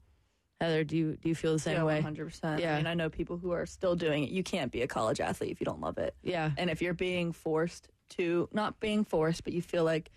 [0.62, 2.02] Heather, do you do you feel the same yeah, way?
[2.02, 2.60] 100%.
[2.60, 2.74] Yeah.
[2.74, 4.30] I mean, I know people who are still doing it.
[4.30, 6.16] You can't be a college athlete if you don't love it.
[6.24, 6.52] Yeah.
[6.58, 10.12] And if you're being forced to, not being forced, but you feel like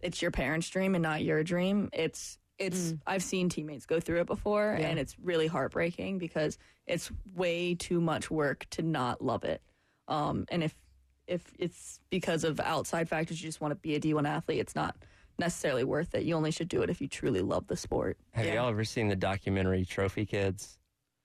[0.00, 4.20] it's your parents' dream and not your dream, it's it's I've seen teammates go through
[4.20, 4.86] it before, Yeah.
[4.88, 9.62] and it's really heartbreaking because it's way too much work to not love it.
[10.08, 10.74] Um, and if
[11.26, 14.74] if it's because of outside factors, you just want to be a D1 athlete, it's
[14.74, 14.94] not
[15.38, 16.24] necessarily worth it.
[16.24, 18.18] You only should do it if you truly love the sport.
[18.32, 18.54] Have Yeah.
[18.56, 20.78] y'all ever seen the documentary Trophy Kids?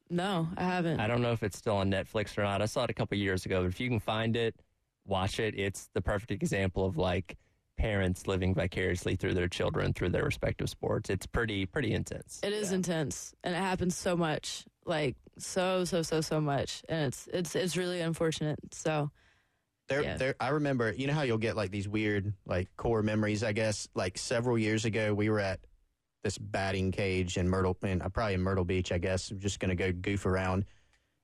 [0.10, 1.02] No, I haven't.
[1.02, 2.62] I don't know if it's still on Netflix or not.
[2.62, 4.56] I saw it a couple years ago, but if you can find it,
[5.06, 5.54] watch it.
[5.60, 7.38] It's the perfect example of like
[7.80, 11.10] parents living vicariously through their children through their respective sports.
[11.10, 12.40] It's pretty pretty intense.
[12.44, 17.08] It is intense, and it happens so much, like so, so, so, so much, and
[17.08, 18.60] it's it's it's really unfortunate.
[18.72, 19.10] So
[19.88, 20.18] There, Yeah.
[20.18, 20.36] there.
[20.40, 20.92] I remember.
[20.92, 23.44] You know how you'll get like these weird, like core memories.
[23.44, 25.60] I guess like several years ago, we were at
[26.24, 28.92] this batting cage in Myrtle, in, uh, probably in Myrtle Beach.
[28.92, 30.66] I guess I'm just gonna go goof around.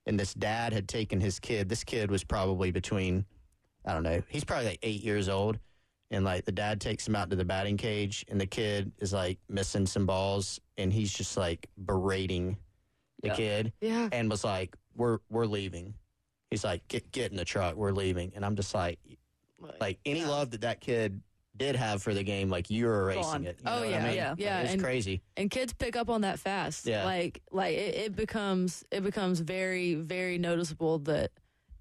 [0.08, 1.68] And this dad had taken his kid.
[1.70, 3.26] This kid was probably between,
[3.86, 4.22] I don't know.
[4.30, 5.60] He's probably like eight years old.
[6.16, 9.12] And like the dad takes him out to the batting cage, and the kid is
[9.12, 12.56] like missing some balls, and he's just like berating
[13.22, 13.36] the Yeah.
[13.36, 15.94] kid yeah, and was like, "We're we're leaving."
[16.52, 18.98] He's like, "Get get in the truck, we're leaving." And I'm just like,
[19.82, 21.22] like any love that that kid
[21.58, 23.46] did have for the game, like you're erasing Gone.
[23.48, 23.58] it.
[23.60, 24.16] You Oh, know yeah, I mean?
[24.16, 24.30] yeah.
[24.32, 25.22] Like, Yeah, it's and- crazy.
[25.36, 26.86] and kids pick up on that fast.
[26.86, 27.04] Yeah.
[27.04, 31.32] like like it, it becomes it becomes very very noticeable that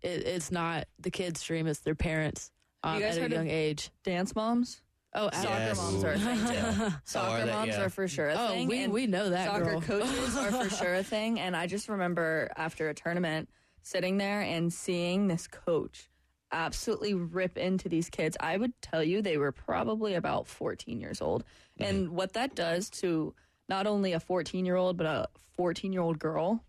[0.02, 2.50] it, it's not the kid's dream; it's their parents
[2.84, 3.90] um, You guys at a heard of- young age.
[4.04, 4.80] Dance moms,
[5.16, 5.76] Oh, soccer Yes.
[5.76, 6.82] moms are a thing too.
[6.84, 7.52] Are Soccer they?
[7.52, 7.82] moms Yeah.
[7.82, 8.66] are for sure a oh, thing.
[8.68, 9.80] we we know that soccer girl.
[9.80, 11.38] coaches are for sure a thing.
[11.38, 13.48] And I just remember after a tournament
[13.82, 16.10] sitting there and seeing this coach
[16.50, 18.36] absolutely rip into these kids.
[18.40, 21.44] I would tell you they were probably about 14 years old.
[21.78, 23.34] And what that does to
[23.68, 26.64] not only a 14 year old, but a 14 year old girl.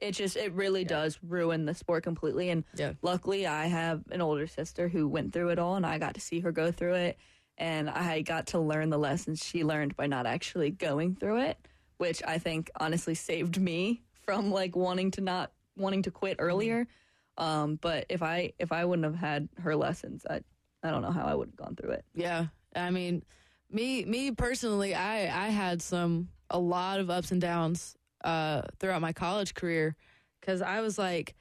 [0.00, 2.50] It just it really does ruin the sport completely.
[2.50, 2.94] And Yeah.
[3.02, 6.20] luckily, I have an older sister who went through it all, and I got to
[6.20, 7.18] see her go through it,
[7.58, 11.58] and I got to learn the lessons she learned by not actually going through it,
[11.98, 16.86] which I think honestly saved me from like wanting to not wanting to quit earlier.
[17.36, 20.40] Um, but if I if I wouldn't have had her lessons, I
[20.82, 22.04] I don't know how I would have gone through it.
[22.14, 23.22] Yeah, I mean,
[23.70, 29.00] me me personally, I I had some a lot of ups and downs uh, throughout
[29.00, 29.96] my college career
[30.40, 31.34] because I was like,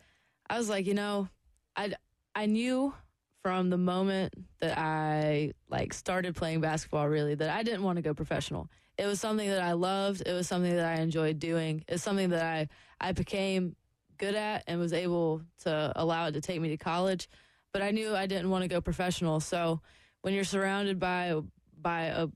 [0.49, 1.29] I was like, you know,
[1.75, 1.93] I
[2.35, 2.93] I knew
[3.41, 8.01] from the moment that I like started playing basketball really that I didn't want to
[8.01, 8.69] go professional.
[8.97, 10.23] It was something that I loved.
[10.25, 11.83] It was something that I enjoyed doing.
[11.87, 12.67] It's something that I
[12.99, 13.75] I became
[14.17, 17.29] good at and was able to allow it to take me to college.
[17.71, 19.39] But I knew I didn't want to go professional.
[19.39, 19.81] So
[20.21, 21.39] when you're surrounded by
[21.81, 22.27] by a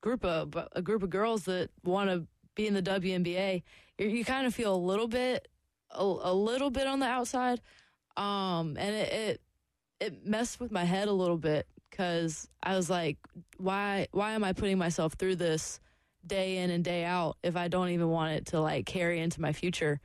[0.00, 3.62] group of a group of girls that want to be in the WNBA,
[3.98, 5.48] you kind of feel a little bit
[5.90, 7.60] a, a little bit on the outside,
[8.16, 9.40] um, and it, it
[10.00, 13.18] it messed with my head a little bit because I was like,
[13.58, 15.80] why why am I putting myself through this
[16.26, 19.40] day in and day out if I don't even want it to like carry into
[19.40, 20.00] my future?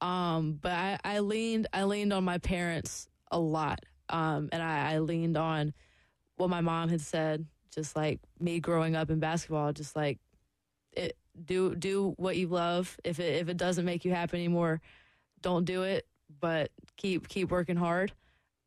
[0.00, 4.94] Um, but I, I leaned I leaned on my parents a lot, um, and I,
[4.94, 5.72] I leaned on
[6.36, 7.46] what my mom had said.
[7.74, 10.18] Just like me growing up in basketball, just like
[11.44, 12.96] do do what you love.
[13.04, 14.80] If it if it doesn't make you happy anymore,
[15.40, 16.06] don't do it.
[16.40, 18.12] But keep keep working hard.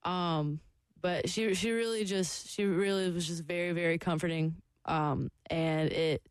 [0.03, 0.59] Um,
[1.01, 4.55] but she she really just she really was just very very comforting.
[4.85, 6.23] Um, and it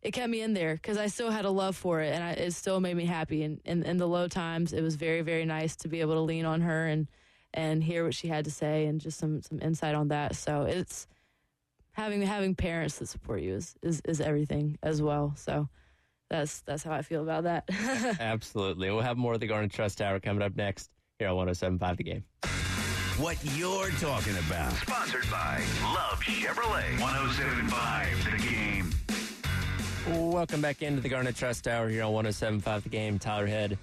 [0.00, 2.30] it kept me in there because I still had a love for it, and I,
[2.30, 3.42] it still made me happy.
[3.42, 6.20] And in, in the low times, it was very very nice to be able to
[6.20, 7.08] lean on her and
[7.54, 10.36] and hear what she had to say and just some some insight on that.
[10.36, 11.06] So it's
[11.92, 15.34] having having parents that support you is is, is everything as well.
[15.36, 15.68] So
[16.30, 17.64] that's that's how I feel about that.
[18.20, 18.90] Absolutely.
[18.90, 22.04] We'll have more of the Garnet Trust Hour coming up next here on 1075 The
[22.04, 22.24] Game.
[23.18, 24.72] What you're talking about.
[24.74, 27.00] Sponsored by Love Chevrolet.
[27.00, 30.30] 1075 The Game.
[30.32, 33.18] Welcome back into the Garnet Trust Hour here on 1075 The Game.
[33.18, 33.76] Tyler Head,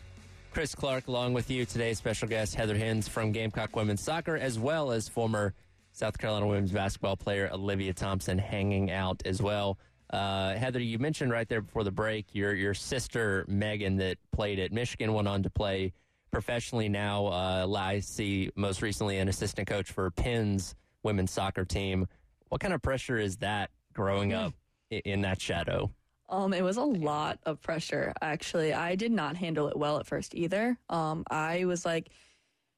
[0.53, 1.65] Chris Clark, along with you.
[1.65, 5.53] Today's special guest, Heather Hinz from Gamecock Women's Soccer, as well as former
[5.91, 9.77] South Carolina women's basketball player Olivia Thompson hanging out as well.
[10.09, 14.59] Uh, Heather, you mentioned right there before the break your your sister Megan that played
[14.59, 15.93] at Michigan went on to play
[16.31, 17.27] professionally now.
[17.27, 22.07] Uh, I see most recently an assistant coach for Penn's women's soccer team.
[22.49, 24.53] What kind of pressure is that growing up
[24.89, 25.91] in that shadow?
[26.27, 28.13] Um, it was a lot of pressure.
[28.21, 30.77] Actually, I did not handle it well at first either.
[30.89, 32.09] Um, I was like,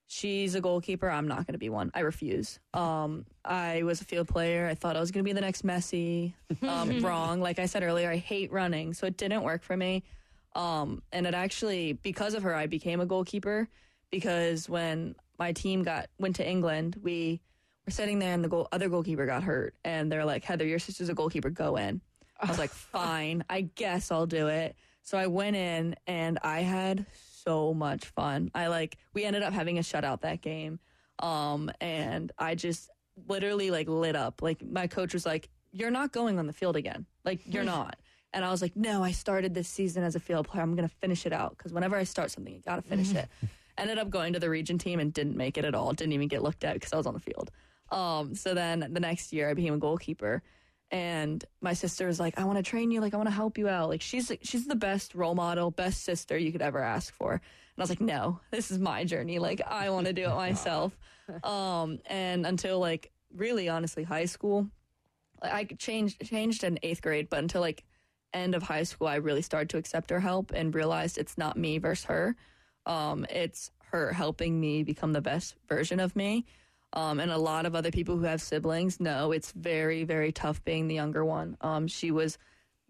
[0.08, 1.10] "She's a goalkeeper.
[1.10, 1.91] I'm not going to be one.
[1.93, 4.67] I refuse." Um, I was a field player.
[4.67, 6.34] I thought I was going to be the next Messi.
[6.62, 7.39] Um, wrong.
[7.41, 10.04] Like I said earlier, I hate running, so it didn't work for me.
[10.56, 13.67] Um, and it actually, because of her, I became a goalkeeper.
[14.10, 17.41] Because when my team got went to England, we
[17.86, 20.80] were sitting there, and the goal, other goalkeeper got hurt, and they're like, "Heather, your
[20.80, 21.50] sister's a goalkeeper.
[21.50, 22.02] Go in."
[22.39, 24.76] I was like, fine, I guess I'll do it.
[25.04, 27.06] So I went in and I had
[27.47, 28.51] so much fun.
[28.53, 30.79] I like, we ended up having a shutout that game.
[31.19, 32.89] Um, and I just
[33.27, 34.41] literally like lit up.
[34.41, 37.05] Like my coach was like, you're not going on the field again.
[37.23, 37.95] Like you're not.
[38.33, 40.62] And I was like, no, I started this season as a field player.
[40.62, 43.13] I'm going to finish it out because whenever I start something, you got to finish
[43.13, 43.29] it.
[43.77, 45.93] Ended up going to the region team and didn't make it at all.
[45.93, 47.51] Didn't even get looked at because I was on the field.
[47.91, 50.43] Um, so then the next year I became a goalkeeper.
[50.89, 53.02] And my sister was like, I want to train you.
[53.02, 53.89] Like, I want to help you out.
[53.89, 57.34] Like, she's she's the best role model, best sister you could ever ask for.
[57.34, 57.41] And
[57.78, 59.39] I was like, no, this is my journey.
[59.39, 60.97] Like, I want to do it myself.
[61.43, 64.67] Um, and until like really honestly high school,
[65.41, 67.84] I changed changed in eighth grade, but until like
[68.34, 71.58] end of high school, I really started to accept her help and realized it's not
[71.58, 72.36] me versus her.
[72.86, 76.45] Um, it's her helping me become the best version of me.
[76.97, 80.65] Um, and a lot of other people who have siblings know it's very, very tough
[80.65, 81.55] being the younger one.
[81.62, 82.39] Um, she was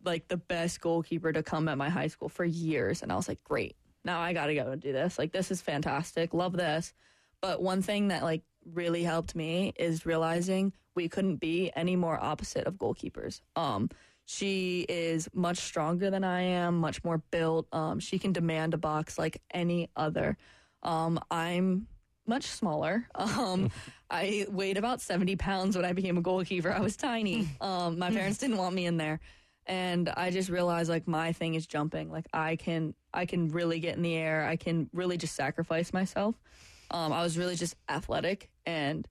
[0.06, 3.04] like the best goalkeeper to come at my high school for years.
[3.04, 5.20] And I was like, great, now I got to go and do this.
[5.20, 6.34] Like, this is fantastic.
[6.34, 6.94] Love this.
[7.42, 8.44] But one thing that like
[8.74, 13.42] really helped me is realizing we couldn't be any more opposite of goalkeepers.
[13.58, 13.90] Um,
[14.24, 17.68] she is much stronger than I am, much more built.
[17.74, 20.38] Um, she can demand a box like any other.
[20.82, 21.88] Um, I'm
[22.28, 23.08] much smaller.
[23.16, 23.72] Um,
[24.10, 26.72] I weighed about 70 pounds when I became a goalkeeper.
[26.72, 27.50] I was tiny.
[27.60, 29.20] Um, my parents didn't want me in there.
[29.66, 32.10] And I just realized like my thing is jumping.
[32.10, 34.46] Like I can, I can really get in the air.
[34.46, 36.36] I can really just sacrifice myself.
[36.90, 39.06] Um, I was really just athletic and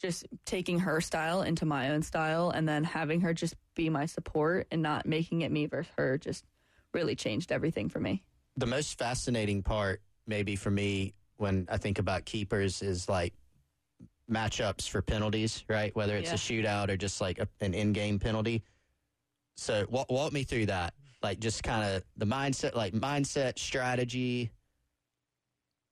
[0.00, 4.04] just taking her style into my own style and then having her just be my
[4.04, 6.44] support and not making it me versus her just
[6.92, 8.22] really changed everything for me.
[8.56, 13.34] The most fascinating part, maybe for me, when I think about keepers, is like
[14.30, 15.94] matchups for penalties, right?
[15.94, 18.62] Whether it's a shootout or just like a, an in-game penalty.
[19.56, 24.50] So walk, walk me through that, like just kind of the mindset, like mindset, strategy.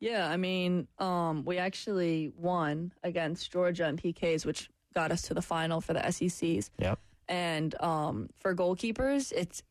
[0.00, 5.35] Yeah, I mean, um, we actually won against Georgia in PKs, which got us to
[5.35, 6.70] the final for the SECs.
[6.78, 6.98] Yep.
[7.28, 9.62] And um, for goalkeepers, it's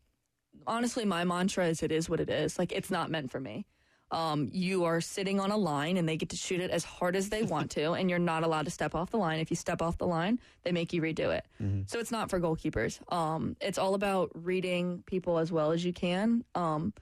[0.66, 2.58] honestly my mantra is it is what it is.
[2.58, 3.66] Like it's not meant for me.
[4.14, 7.16] Um, you are sitting on a line and they get to shoot it as hard
[7.16, 9.40] as they want to, and you're not allowed to step off the line.
[9.40, 11.46] If you step off the line, they make you redo it.
[11.88, 13.00] So it's not for goalkeepers.
[13.12, 16.94] Um, it's all about reading people as well as you can, um,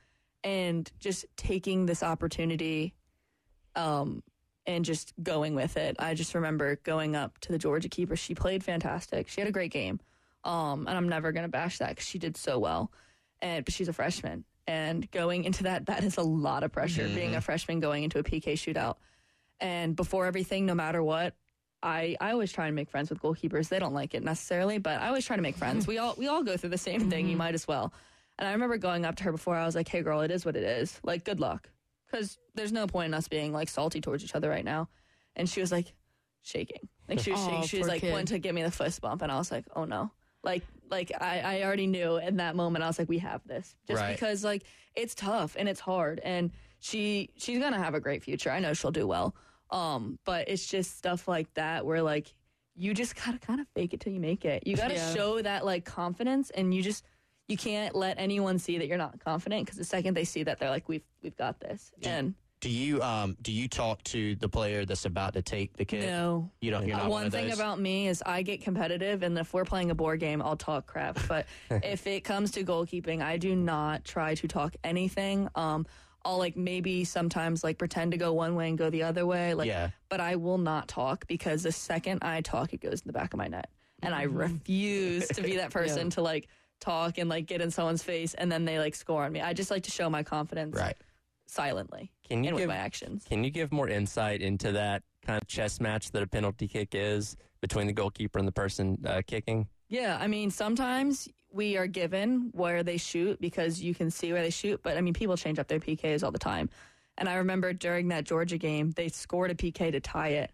[0.44, 2.94] and just taking this opportunity
[3.76, 4.24] um,
[4.66, 5.98] and just going with it.
[6.00, 8.16] I just remember going up to the Georgia keeper.
[8.16, 9.28] She played fantastic.
[9.28, 10.00] She had a great game.
[10.44, 12.92] Um, and I'm never going to bash that because she did so well.
[13.42, 17.08] And but she's a freshman, and going into that, that is a lot of pressure.
[17.08, 17.40] Being a mm-hmm.
[17.40, 18.96] freshman going into a PK shootout,
[19.60, 21.36] and before everything, no matter what,
[21.84, 23.70] I I always try and make friends with goalkeepers.
[23.70, 25.88] They don't like it necessarily, but I always try to make friends.
[25.88, 27.26] we all we all go through the same thing.
[27.26, 27.40] You mm-hmm.
[27.40, 27.94] might as well.
[28.40, 29.56] And I remember going up to her before.
[29.56, 31.00] I was like, "Hey, girl, it is what it is.
[31.04, 31.70] Like, good luck."
[32.12, 34.90] because there's no point in us being like salty towards each other right now.
[35.36, 35.94] And she was like
[36.42, 37.68] shaking, like she was Aw, shaking.
[37.68, 38.12] She was like kid.
[38.12, 40.12] wanting to give me the fist bump, and I was like, oh no,
[40.44, 42.84] like like I I already knew in that moment.
[42.84, 44.14] I was like, we have this, just Right.
[44.14, 44.64] because like
[44.96, 48.52] it's tough and it's hard, and she she's gonna have a great future.
[48.52, 49.36] I know she'll do well.
[49.72, 52.34] Um, but it's just stuff like that where like
[52.76, 54.68] you just gotta kind of fake it till you make it.
[54.68, 55.14] You gotta Yeah.
[55.14, 57.06] show that like confidence, and you just
[57.48, 60.60] you can't let anyone see that you're not confident because the second they see that,
[60.60, 61.92] they're like, we've we've got this.
[62.04, 65.84] And Do you um do you talk to the player that's about to take the
[65.84, 66.02] kick?
[66.02, 66.88] no, You don't.
[66.88, 69.90] You're not one, one thing about me is I get competitive, and if we're playing
[69.90, 71.18] a board game, I'll talk crap.
[71.28, 75.50] But if it comes to goalkeeping, I do not try to talk anything.
[75.56, 75.88] Um,
[76.24, 79.56] I'll like maybe sometimes like pretend to go one way and go the other way.
[79.56, 79.90] Like, Yeah.
[80.08, 83.34] but I will not talk because the second I talk, it goes in the back
[83.34, 83.72] of my net,
[84.04, 86.48] and I refuse to be that person to like
[86.80, 89.42] talk and like get in someone's face, and then they like score on me.
[89.42, 90.96] I just like to show my confidence right.
[91.52, 93.26] Silently Can you and with give my actions.
[93.28, 96.90] Can you give more insight into that kind of chess match that a penalty kick
[96.94, 99.68] is between the goalkeeper and the person uh, kicking?
[99.90, 104.42] Yeah, I mean, sometimes we are given where they shoot because you can see where
[104.42, 106.70] they shoot, but I mean, people change up their PKs all the time.
[107.18, 110.52] And I remember during that Georgia game, they scored a PK to tie it.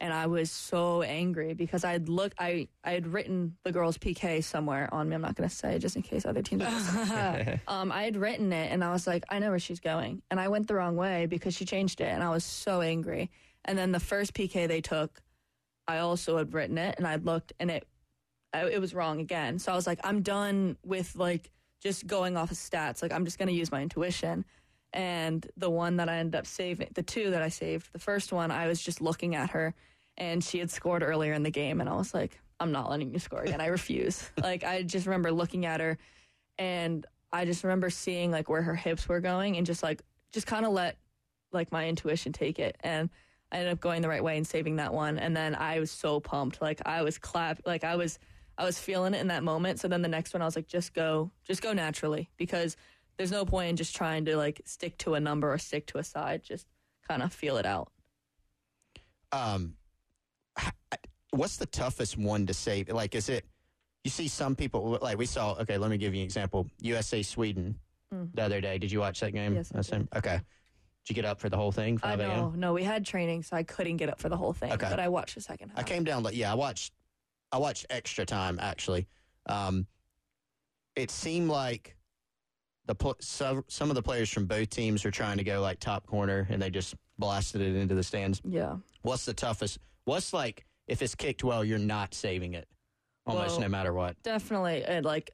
[0.00, 4.42] And I was so angry because I'd look, I, I had written the girl's PK
[4.42, 5.14] somewhere on me.
[5.14, 6.62] I'm not going to say just in case other teams.
[7.68, 10.22] um, I had written it and I was like, I know where she's going.
[10.30, 12.08] And I went the wrong way because she changed it.
[12.08, 13.30] And I was so angry.
[13.66, 15.20] And then the first PK they took,
[15.86, 17.86] I also had written it and I'd looked and it
[18.52, 19.58] I, it was wrong again.
[19.58, 23.02] So I was like, I'm done with like just going off of stats.
[23.02, 24.44] Like I'm just going to use my intuition.
[24.92, 28.32] And the one that I ended up saving, the two that I saved, the first
[28.32, 29.74] one, I was just looking at her
[30.16, 31.80] and she had scored earlier in the game.
[31.80, 33.60] And I was like, I'm not letting you score again.
[33.60, 34.30] I refuse.
[34.40, 35.98] like I just remember looking at her,
[36.58, 40.46] and I just remember seeing like where her hips were going, and just like just
[40.46, 40.98] kind of let
[41.52, 43.08] like my intuition take it, and
[43.50, 45.18] I ended up going the right way and saving that one.
[45.18, 48.18] And then I was so pumped, like I was clap, like I was
[48.58, 49.80] I was feeling it in that moment.
[49.80, 52.76] So then the next one, I was like, just go, just go naturally, because
[53.20, 55.98] there's no point in just trying to like stick to a number or stick to
[55.98, 56.42] a side.
[56.42, 56.66] Just
[57.06, 57.92] kind of feel it out.
[59.30, 59.74] um,
[61.30, 62.82] what's the toughest one to say?
[62.88, 63.44] Like, is it?
[64.04, 65.52] You see some people like we saw.
[65.60, 66.66] Okay, let me give you an example.
[66.80, 67.78] USA Sweden
[68.10, 68.78] the other day.
[68.78, 69.52] Did you watch that game?
[69.52, 69.56] Mm.
[69.56, 70.08] Yes, I him?
[70.16, 70.36] Okay.
[71.04, 72.00] Did you get up for the whole thing?
[72.02, 72.28] I 5 a.m.
[72.30, 72.52] know.
[72.56, 74.72] No, we had training, so I couldn't get up for the whole thing.
[74.72, 74.88] Okay.
[74.88, 75.78] But I watched the second half.
[75.80, 76.22] I came down.
[76.22, 76.94] like Yeah, I watched.
[77.52, 79.08] I watched extra time actually.
[79.44, 79.86] Um,
[80.96, 81.96] it seemed like
[82.86, 85.80] the pl- some, some of the players from both teams are trying to go like
[85.80, 88.40] top corner, and they just blasted it into the stands.
[88.44, 88.76] Yeah.
[89.02, 89.78] What's the toughest?
[90.04, 92.66] What's like if it's kicked well, you're not saving it,
[93.24, 94.20] almost Well, no matter what.
[94.24, 94.82] Definitely.
[94.84, 95.30] And like,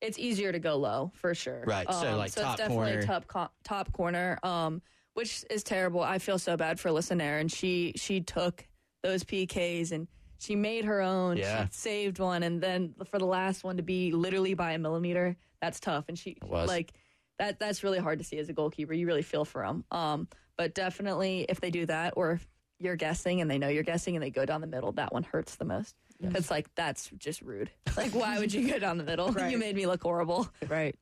[0.00, 1.64] it's easier to go low for sure.
[1.66, 3.02] Right, so, like, so top it's definitely corner.
[3.02, 4.38] top co- top corner.
[4.42, 4.80] Um,
[5.12, 6.02] which is terrible.
[6.02, 8.66] I feel so bad for Alyssa Naeher, and she she took
[9.02, 10.08] those PKs and
[10.38, 11.38] she made her own.
[11.38, 11.64] Yeah.
[11.66, 15.36] She saved one, and then for the last one to be literally by a millimeter,
[15.60, 16.04] that's tough.
[16.08, 16.68] And she was.
[16.68, 16.92] like
[17.38, 17.58] that.
[17.58, 18.92] That's really hard to see as a goalkeeper.
[18.92, 19.84] You really feel for them.
[19.90, 22.46] Um, but definitely if they do that, or if
[22.78, 25.22] you're guessing and they know you're guessing and they go down the middle, that one
[25.22, 25.94] hurts the most.
[26.20, 27.70] It's like that's just rude.
[27.96, 29.30] Like, why would you go down the middle?
[29.32, 29.50] Right.
[29.50, 30.48] You made me look horrible.
[30.66, 30.94] Right.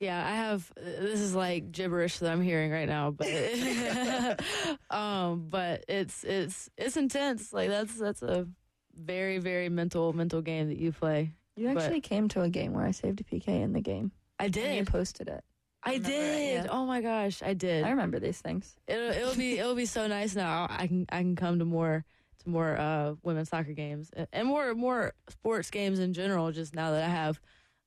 [0.00, 0.72] Yeah, I have.
[0.76, 3.28] This is like gibberish that I'm hearing right now, but
[4.90, 7.52] um, but it's it's it's intense.
[7.52, 8.48] Like that's that's a
[8.92, 11.30] very very mental mental game that you play.
[11.56, 14.10] You actually came to a game where I saved a PK in the game.
[14.38, 14.86] I And you did.
[14.88, 15.44] posted it.
[15.86, 16.64] I remember it, did.
[16.64, 16.70] yeah.
[16.70, 17.84] Oh my gosh, I did.
[17.84, 18.74] I remember these things.
[18.88, 20.66] It'll it'll be it'll be so nice now.
[20.70, 22.04] I can I can come to more
[22.42, 26.50] to more uh women's soccer games a- and more more sports games in general.
[26.52, 27.38] Just now that I have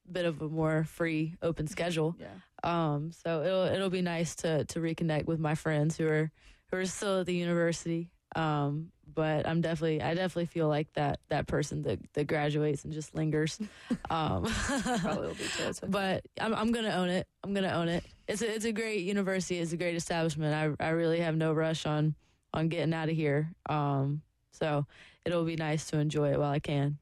[0.07, 2.15] a bit of a more free open schedule.
[2.20, 2.28] Yeah.
[2.63, 6.32] Um, so it'll it'll be nice to to reconnect with my friends who are
[6.70, 8.11] who are still at the university.
[8.36, 12.93] Um, but I'm definitely I definitely feel like that that person that that graduates and
[12.93, 13.60] just lingers.
[14.10, 15.64] Um, Probably will be too.
[15.64, 15.88] Okay.
[15.88, 17.28] but I'm I'm gonna own it.
[17.43, 18.03] I'm gonna own it.
[18.28, 19.58] It's a it's a great university.
[19.60, 20.53] It's a great establishment.
[20.80, 22.16] I I really have no rush on
[22.53, 23.51] on getting out of here.
[23.68, 24.86] Um, so
[25.26, 26.97] it'll be nice to enjoy it while I can.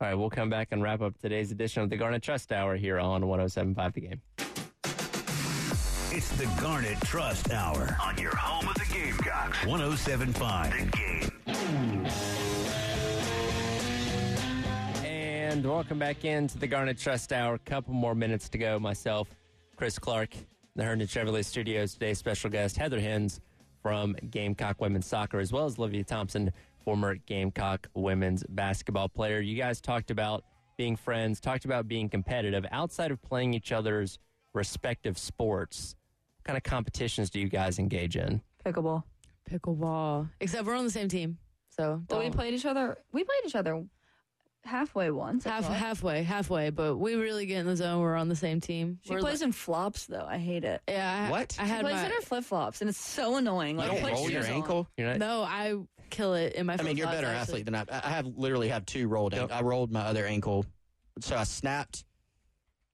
[0.00, 2.76] All right, we'll come back and wrap up today's edition of the Garnet Trust Hour
[2.76, 4.20] here on 1075 The Game.
[6.12, 9.64] It's the Garnet Trust Hour on your home of the Gamecocks.
[9.66, 11.29] 1075 The Game.
[15.04, 17.54] And welcome back into the Garnet Trust Hour.
[17.54, 18.78] A couple more minutes to go.
[18.78, 19.28] Myself,
[19.76, 20.30] Chris Clark,
[20.74, 21.94] the Herndon Chevrolet Studios.
[21.94, 23.40] Today's special guest, Heather Hinz
[23.82, 26.52] from Gamecock Women's Soccer, as well as Olivia Thompson,
[26.84, 29.40] former Gamecock women's basketball player.
[29.40, 30.44] You guys talked about
[30.76, 32.66] being friends, talked about being competitive.
[32.72, 34.18] Outside of playing each other's
[34.54, 35.94] respective sports,
[36.38, 38.40] what kind of competitions do you guys engage in?
[38.64, 39.04] Pickleball.
[39.50, 40.30] Pickleball.
[40.40, 41.38] Except we're on the same team.
[41.80, 42.98] So Well, we played each other.
[43.12, 43.84] We played each other
[44.64, 45.44] halfway once.
[45.44, 45.72] Half, thought.
[45.76, 48.00] halfway, halfway, but we really get in the zone.
[48.00, 48.98] We're on the same team.
[49.02, 50.26] She We're plays li- in flops though.
[50.28, 50.82] I hate it.
[50.88, 51.56] yeah, I, What?
[51.58, 53.76] I She had plays my, in her flip flops, and it's so annoying.
[53.76, 54.88] You Like, don't roll your ankle.
[54.98, 55.76] You're not, No, I
[56.10, 56.74] kill it in my.
[56.78, 57.60] I mean, you're a flip-flops, better actually.
[57.62, 58.06] athlete than I.
[58.06, 59.32] I have literally have two rolled.
[59.32, 59.56] Ankle.
[59.56, 60.66] I rolled my other ankle,
[61.20, 62.04] so I snapped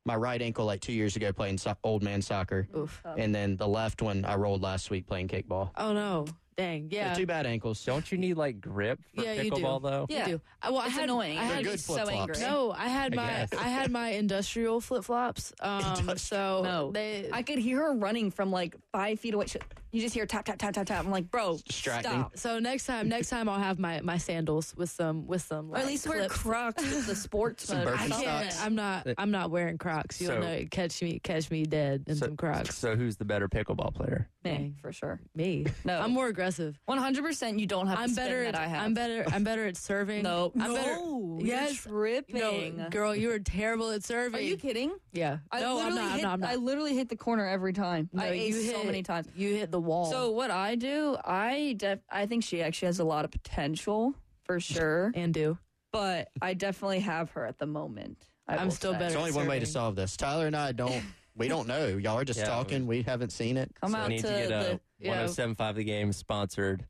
[0.04, 3.02] my right ankle like two years ago playing so- old man soccer, Oof.
[3.16, 5.70] and then the left one I rolled last week playing kickball.
[5.76, 6.26] Oh no!
[6.56, 6.88] Dang.
[6.90, 7.08] Yeah.
[7.08, 7.14] Yeah.
[7.14, 7.84] Two bad ankles.
[7.84, 10.06] don't you need like grip for Yeah, pickleball though?
[10.08, 10.26] Yeah, You Yeah.
[10.36, 10.40] do.
[10.62, 11.38] I, well, I It's had, annoying.
[11.38, 12.40] I They're had good so flip-flops.
[12.40, 12.40] angry.
[12.40, 13.52] No, I had my guess.
[13.52, 15.52] I had my industrial flip flops.
[15.66, 16.90] Um, so No.
[16.92, 19.46] they I could hear her running from like five feet away.
[19.46, 19.58] She-
[19.92, 21.04] You just hear tap tap tap tap tap.
[21.04, 22.10] I'm like, bro, Distracting.
[22.10, 22.36] stop.
[22.36, 25.70] so next time next time I'll have my my sandals with some with some.
[25.70, 26.36] Or at like, least wear clips.
[26.42, 27.88] Crocs with the sports Some mode.
[27.94, 28.22] I Birkenstocks.
[28.22, 28.64] can't.
[28.64, 29.06] I'm not.
[29.16, 30.20] I'm not wearing Crocs.
[30.20, 30.64] You'll So- know.
[30.70, 31.18] Catch me.
[31.20, 32.76] Catch me dead in some Crocs.
[32.76, 34.28] So who's the better pickleball player?
[34.44, 35.20] Me, for sure.
[35.34, 35.66] Me.
[35.84, 35.98] No.
[35.98, 36.78] I'm more aggressive.
[36.84, 37.24] 100.
[37.24, 37.98] percent You don't have.
[37.98, 38.44] I'm the spin better.
[38.44, 38.82] That At, I have.
[38.84, 39.24] I'm better.
[39.32, 40.22] I'm better at serving.
[40.22, 40.96] No, I'm better.
[40.96, 41.84] no, Yes.
[41.86, 42.76] you're tripping.
[42.76, 44.38] No, girl, you are terrible at serving.
[44.38, 44.92] Are you kidding?
[45.12, 45.38] Yeah.
[45.50, 46.04] I no, I'm literally not.
[46.10, 46.32] I'm hit, not.
[46.34, 46.50] I'm not.
[46.50, 48.08] I literally hit the corner every time.
[48.12, 49.26] No, I you aced so hit- many times.
[49.34, 50.10] You hit the wall.
[50.10, 54.14] So what I do, I def- I think she actually has a lot of potential
[54.44, 55.58] for sure, and do.
[55.92, 58.18] but I definitely have her at the moment.
[58.48, 58.98] I I'm still say.
[58.98, 59.10] better.
[59.14, 59.72] There's only one way to serving.
[59.72, 60.16] solve this.
[60.16, 61.02] Tyler and I don't.
[61.36, 61.88] We don't know.
[61.88, 62.86] Y'all are just Yeah, talking.
[62.86, 63.70] We haven't seen it.
[63.80, 65.08] Come so out we need to, to, get a the uh, yeah.
[65.10, 66.86] 1075 The Game sponsored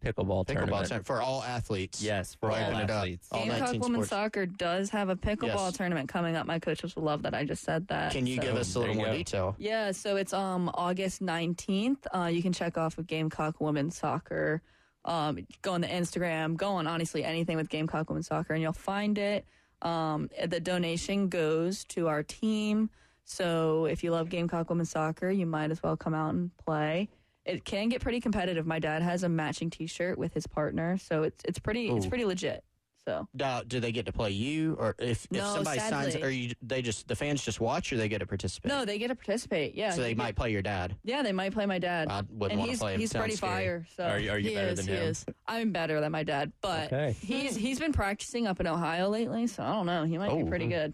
[0.00, 0.70] pickleball, Pickleball tournament.
[0.88, 2.02] tournament for all athletes.
[2.02, 2.96] Yes, for We're all opening it up.
[2.98, 3.28] athletes.
[3.32, 4.10] All Gamecock 19 Women's sports.
[4.10, 5.76] Soccer does have a pickleball Yes.
[5.76, 6.46] tournament coming up.
[6.46, 8.12] My coaches will love that I just said that.
[8.12, 9.16] Can you So- give us a There little you more go.
[9.18, 9.56] detail?
[9.58, 12.06] Yeah, so it's um August 19th.
[12.14, 14.62] Uh, you can check off of Gamecock Women's Soccer
[15.02, 18.74] Um, go on the Instagram, go on honestly anything with Gamecock Women's Soccer, and you'll
[18.74, 19.46] find it.
[19.80, 22.90] Um, the donation goes to our team.
[23.24, 27.08] So if you love Gamecock Women's Soccer, you might as well come out and play.
[27.50, 28.66] It can get pretty competitive.
[28.66, 32.24] My dad has a matching T-shirt with his partner, so it's it's pretty it's pretty
[32.24, 32.64] legit.
[33.06, 36.28] So Now, do they get to play you, or if, if No, somebody signs, or
[36.30, 38.68] you, they just the fans just watch, or they get to participate?
[38.70, 39.74] no, they get to participate.
[39.74, 40.96] Yeah, so they might get- play your dad.
[41.02, 42.08] Yeah, they might play my dad.
[42.10, 43.00] I wouldn't and want to he's play him.
[43.00, 43.52] he's Sounds pretty scary.
[43.52, 43.86] fire.
[43.96, 45.08] So Are you, are you he better is, than he him?
[45.08, 45.24] is.
[45.48, 47.16] I'm better than my dad, but Okay.
[47.22, 50.04] he's he's been practicing up in Ohio lately, so I don't know.
[50.04, 50.36] He might Oh.
[50.44, 50.92] be pretty good.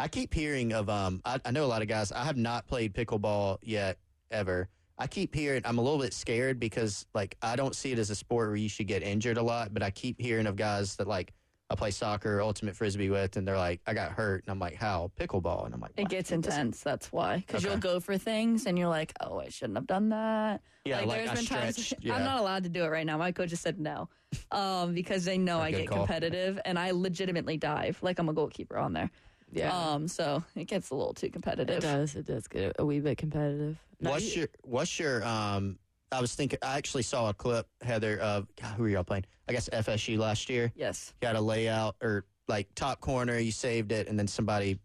[0.00, 2.10] I keep hearing of um I, I know a lot of guys.
[2.10, 3.98] I have not played pickleball yet
[4.32, 4.68] ever.
[4.98, 8.10] I keep hearing I'm a little bit scared because like I don't see it as
[8.10, 10.96] a sport where you should get injured a lot, but I keep hearing of guys
[10.96, 11.32] that like
[11.68, 14.76] I play soccer, ultimate frisbee with, and they're like, I got hurt, and I'm like,
[14.76, 16.80] how pickleball, and I'm like, It gets intense.
[16.80, 17.72] That's why, because Okay.
[17.72, 20.62] you'll go for things and you're like, oh, I shouldn't have done that.
[20.84, 22.14] Yeah, like, I there's been times stretched, yeah.
[22.14, 23.18] I'm not allowed to do it right now.
[23.18, 24.08] My coach just said no,
[24.52, 25.98] um, because they know I get call.
[25.98, 29.10] competitive and I legitimately dive like I'm a goalkeeper on there.
[29.52, 29.76] Yeah.
[29.76, 31.78] Um, so it gets a little too competitive.
[31.78, 32.14] it does.
[32.14, 33.76] It does get a wee bit competitive.
[34.00, 35.78] No, What's you- your what's your um?
[36.12, 36.58] I was thinking.
[36.62, 39.24] I actually saw a clip, Heather, of God, who were y'all playing?
[39.48, 40.72] I guess FSU last year.
[40.76, 41.12] Yes.
[41.20, 43.38] You got a layout or like top corner.
[43.38, 44.78] You saved it, and then somebody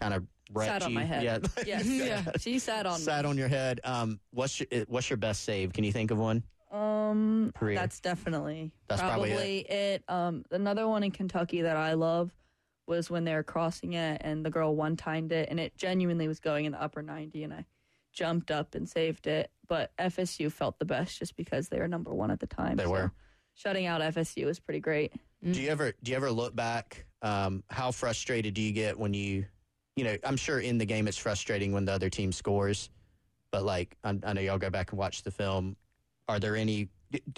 [0.00, 0.24] kind of
[0.56, 0.94] Sat on you.
[0.94, 1.22] my head.
[1.24, 1.86] Yeah, Yes.
[1.86, 2.22] yeah.
[2.38, 3.80] She sat on sat on your head.
[3.84, 5.72] Um, what's your what's your best save?
[5.72, 6.42] Can you think of one?
[6.70, 7.76] Um, Career.
[7.76, 10.04] that's definitely That's probably probably, it.
[10.08, 12.30] Um, another one in Kentucky that I love
[12.86, 16.28] was when they were crossing it and the girl one timed it and it genuinely
[16.28, 17.64] was going in the upper ninety and I
[18.18, 19.50] jumped up and saved it.
[19.68, 22.76] But FSU felt the best just because they were number one at the time.
[22.76, 23.12] They so were.
[23.54, 25.12] Shutting out FSU was pretty great.
[25.42, 27.06] Do you ever do you ever look back?
[27.22, 29.44] Um, how frustrated do you get when you,
[29.96, 32.90] you know, I'm sure in the game it's frustrating when the other team scores,
[33.50, 35.76] but like I, I know y'all go back and watch the film.
[36.28, 36.88] Are there any?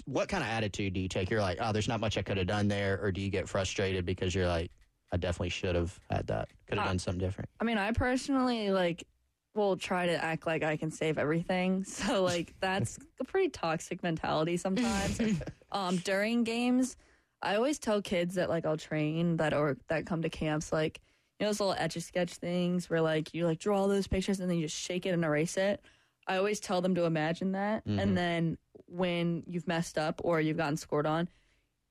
[0.05, 1.29] What kind of attitude do you take?
[1.29, 3.47] You're like, oh, there's not much I could have done there, or do you get
[3.47, 4.69] frustrated because you're like,
[5.11, 7.49] I definitely should have had that, could have Uh, done something different.
[7.59, 9.05] I mean, I personally like
[9.53, 11.83] will try to act like I can save everything.
[11.87, 15.19] So like that's a pretty toxic mentality sometimes.
[15.71, 16.95] um, during games,
[17.41, 20.99] I always tell kids that like I'll train that or that come to camps like
[21.39, 24.07] you know those little etch a sketch things where like you like draw all those
[24.07, 25.81] pictures and then you just shake it and erase it.
[26.27, 27.99] I always tell them to imagine that, Mhm.
[28.01, 31.27] and then when you've messed up or you've gotten scored on,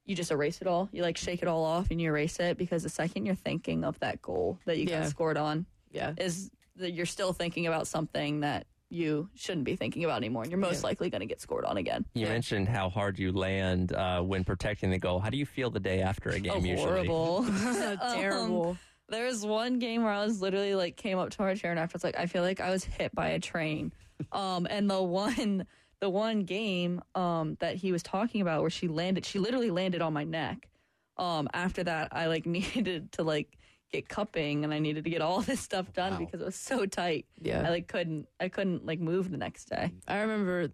[0.07, 0.89] you just erase it all.
[0.93, 3.85] You like shake it all off and you erase it because the second you're thinking
[3.85, 5.01] of that goal that you Yeah.
[5.01, 6.15] got scored on yeah.
[6.17, 6.51] is
[6.81, 10.59] that you're still thinking about something that you shouldn't be thinking about anymore, and you're
[10.59, 10.89] most Yeah.
[10.89, 12.05] likely going to get scored on again.
[12.15, 12.33] You Yeah.
[12.33, 15.21] mentioned how hard you land uh, when protecting the goal.
[15.21, 17.07] How do you feel the day after a game Oh, usually?
[17.07, 17.43] horrible.
[18.13, 18.71] Terrible.
[18.73, 18.79] Um,
[19.09, 21.81] there was one game where I was literally like came up to our chair and
[21.81, 23.93] after it's like I feel like I was hit by a train.
[24.33, 25.67] Um, and the one
[26.01, 30.01] the one game um that he was talking about where she landed, she literally landed
[30.03, 30.69] on my neck.
[31.17, 33.57] Um, after that, I like needed to like
[33.93, 36.19] get cupping and I needed to get all this stuff done Wow.
[36.19, 37.27] because it was so tight.
[37.41, 37.67] yeah.
[37.67, 39.93] I like couldn't I couldn't like move the next day.
[40.07, 40.69] I remember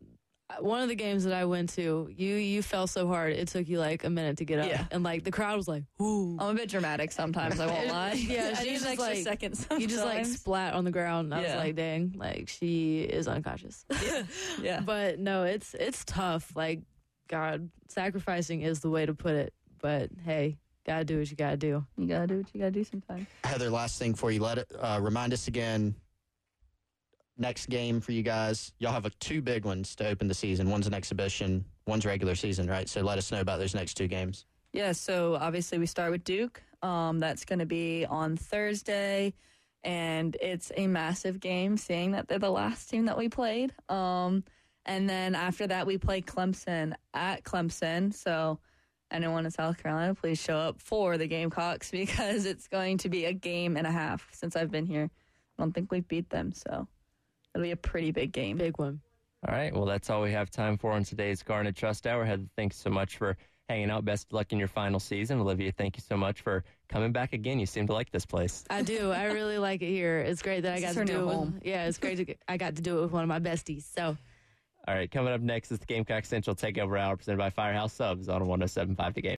[0.49, 2.09] uh, one of the games that I went to.
[2.15, 4.85] You you fell so hard it took you like a minute to get up, Yeah.
[4.93, 7.59] and like the crowd was like, "Ooh!" I'm a bit dramatic sometimes.
[7.59, 8.13] I won't lie.
[8.13, 9.59] Yeah, I she need just extra like- seconds.
[9.61, 9.81] Sometimes.
[9.83, 11.35] You just like splat on the ground.
[11.35, 13.85] I was like, "Dang!" Like she is unconscious.
[14.63, 14.81] yeah.
[14.81, 16.53] but no, it's it's tough.
[16.55, 16.83] Like
[17.29, 19.53] God, sacrificing is the way to put it.
[19.83, 21.85] But hey, gotta do what you gotta do.
[21.97, 23.27] You gotta do what you gotta do sometimes.
[23.45, 25.95] Heather, last thing for you, let it uh, remind us again.
[27.39, 30.71] Next game for you guys, y'all have a, two big ones to open the season.
[30.71, 32.89] One's an exhibition, one's regular season, right?
[32.89, 34.47] So let us know about those next two games.
[34.73, 36.63] Yeah, so obviously we start with Duke.
[36.83, 39.35] Um, that's going to be on Thursday,
[39.85, 43.75] and it's a massive game, seeing that they're the last team that we played.
[43.89, 44.45] Um,
[44.87, 48.15] and then after that, we play Clemson at Clemson.
[48.15, 48.61] So
[49.11, 53.25] anyone in South Carolina, please show up for the Gamecocks because it's going to be
[53.27, 55.11] a game and a half since I've been here.
[55.59, 56.87] I don't think we've beat them, so
[57.55, 58.59] it'll be a pretty big game.
[58.59, 59.01] Big one.
[59.47, 59.73] All right.
[59.73, 62.25] Well, that's all we have time for on today's Garnet Trust Hour.
[62.25, 63.37] Heather, thanks so much for
[63.69, 64.05] hanging out.
[64.05, 65.41] Best of luck in your final season.
[65.41, 67.59] Olivia, thank you so much for coming back again.
[67.59, 68.65] You seem to like this place.
[68.71, 69.13] I do.
[69.13, 70.19] I really like it here.
[70.19, 71.39] It's great that I got to do new it.
[71.39, 72.27] With, yeah, it's great.
[72.27, 73.85] To, I got to do it with one of my besties.
[73.95, 74.17] So
[74.89, 75.11] All right.
[75.11, 79.15] Coming up next is the Gamecock Central Takeover Hour presented by Firehouse Subs on 1075
[79.15, 79.35] The Game.